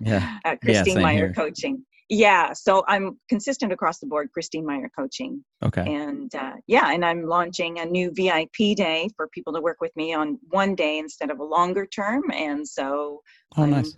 yeah. 0.00 0.38
Christine 0.62 0.96
yeah, 0.96 1.02
Meyer 1.02 1.26
here. 1.26 1.32
Coaching 1.34 1.84
yeah 2.08 2.52
so 2.52 2.84
i'm 2.86 3.18
consistent 3.28 3.72
across 3.72 3.98
the 3.98 4.06
board 4.06 4.28
christine 4.32 4.64
meyer 4.64 4.90
coaching 4.96 5.42
okay 5.64 5.82
and 5.86 6.34
uh, 6.34 6.52
yeah 6.66 6.92
and 6.92 7.04
i'm 7.04 7.24
launching 7.26 7.80
a 7.80 7.84
new 7.84 8.12
vip 8.14 8.76
day 8.76 9.08
for 9.16 9.28
people 9.28 9.52
to 9.52 9.60
work 9.60 9.78
with 9.80 9.90
me 9.96 10.14
on 10.14 10.38
one 10.50 10.74
day 10.74 10.98
instead 10.98 11.30
of 11.30 11.40
a 11.40 11.44
longer 11.44 11.84
term 11.84 12.22
and 12.32 12.66
so 12.66 13.20
oh 13.56 13.62
um, 13.62 13.70
nice 13.70 13.96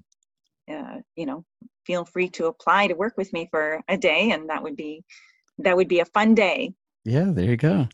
uh, 0.71 0.99
you 1.17 1.27
know 1.27 1.45
feel 1.85 2.05
free 2.05 2.29
to 2.29 2.47
apply 2.47 2.87
to 2.87 2.95
work 2.95 3.15
with 3.17 3.33
me 3.33 3.49
for 3.51 3.81
a 3.89 3.97
day 3.97 4.31
and 4.31 4.49
that 4.51 4.63
would 4.63 4.77
be 4.77 5.05
that 5.59 5.77
would 5.77 5.89
be 5.89 6.01
a 6.01 6.05
fun 6.05 6.35
day 6.35 6.73
yeah 7.05 7.27
there 7.29 7.47
you 7.47 7.57
go 7.57 7.89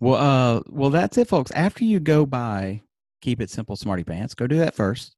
well 0.00 0.14
uh 0.14 0.60
well 0.68 0.90
that's 0.90 1.18
it 1.18 1.28
folks 1.28 1.50
after 1.52 1.84
you 1.84 1.98
go 2.00 2.26
by 2.26 2.80
keep 3.20 3.40
it 3.40 3.50
simple 3.50 3.76
smarty 3.76 4.04
pants 4.04 4.34
go 4.34 4.46
do 4.46 4.58
that 4.58 4.74
first 4.74 5.16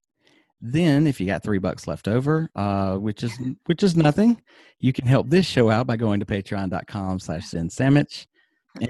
then, 0.63 1.07
if 1.07 1.21
you 1.21 1.27
got 1.27 1.43
three 1.43 1.59
bucks 1.59 1.87
left 1.87 2.07
over, 2.07 2.51
uh, 2.55 2.97
which 2.97 3.23
is 3.23 3.33
which 3.65 3.83
is 3.83 3.97
nothing, 3.97 4.43
you 4.79 4.93
can 4.93 5.07
help 5.07 5.31
this 5.31 5.47
show 5.47 5.71
out 5.71 5.87
by 5.87 5.97
going 5.97 6.21
to 6.21 6.27
patreon.com 6.27 7.19
slash 7.19 7.47
sandwich. 7.69 8.27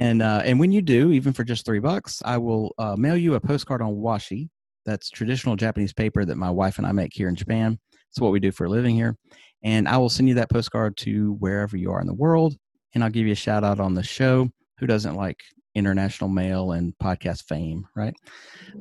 And 0.00 0.20
uh, 0.20 0.42
and 0.44 0.58
when 0.58 0.72
you 0.72 0.82
do, 0.82 1.12
even 1.12 1.32
for 1.32 1.44
just 1.44 1.64
three 1.64 1.78
bucks, 1.78 2.22
I 2.24 2.38
will 2.38 2.74
uh, 2.76 2.96
mail 2.96 3.16
you 3.16 3.34
a 3.34 3.40
postcard 3.40 3.82
on 3.82 3.94
washi. 3.94 4.50
That's 4.86 5.10
traditional 5.10 5.56
Japanese 5.56 5.92
paper 5.92 6.24
that 6.24 6.36
my 6.36 6.50
wife 6.50 6.78
and 6.78 6.86
I 6.86 6.92
make 6.92 7.12
here 7.12 7.28
in 7.28 7.36
Japan. 7.36 7.78
It's 8.10 8.20
what 8.20 8.32
we 8.32 8.40
do 8.40 8.52
for 8.52 8.64
a 8.64 8.70
living 8.70 8.94
here. 8.94 9.16
And 9.62 9.86
I 9.86 9.98
will 9.98 10.08
send 10.08 10.28
you 10.28 10.34
that 10.36 10.50
postcard 10.50 10.96
to 10.98 11.34
wherever 11.34 11.76
you 11.76 11.92
are 11.92 12.00
in 12.00 12.06
the 12.06 12.14
world. 12.14 12.56
And 12.94 13.04
I'll 13.04 13.10
give 13.10 13.26
you 13.26 13.32
a 13.32 13.36
shout 13.36 13.62
out 13.62 13.78
on 13.78 13.94
the 13.94 14.02
show. 14.02 14.48
Who 14.78 14.86
doesn't 14.86 15.14
like 15.14 15.38
international 15.74 16.28
mail 16.28 16.72
and 16.72 16.94
podcast 17.02 17.44
fame, 17.44 17.86
right? 17.94 18.14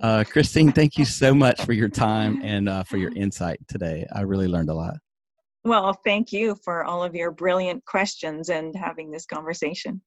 Uh, 0.02 0.24
Christine, 0.28 0.72
thank 0.72 0.98
you 0.98 1.06
so 1.06 1.34
much 1.34 1.64
for 1.64 1.74
your 1.74 1.90
time 1.90 2.42
and 2.44 2.68
uh, 2.68 2.84
for 2.84 2.98
your 2.98 3.14
insight 3.16 3.60
today. 3.68 4.08
I 4.14 4.22
really 4.22 4.48
learned 4.48 4.70
a 4.70 4.74
lot. 4.74 4.96
Well, 5.66 5.94
thank 6.06 6.32
you 6.32 6.56
for 6.64 6.86
all 6.86 7.04
of 7.04 7.14
your 7.14 7.32
brilliant 7.32 7.86
questions 7.86 8.50
and 8.50 8.76
having 8.76 9.12
this 9.12 9.26
conversation. 9.26 10.02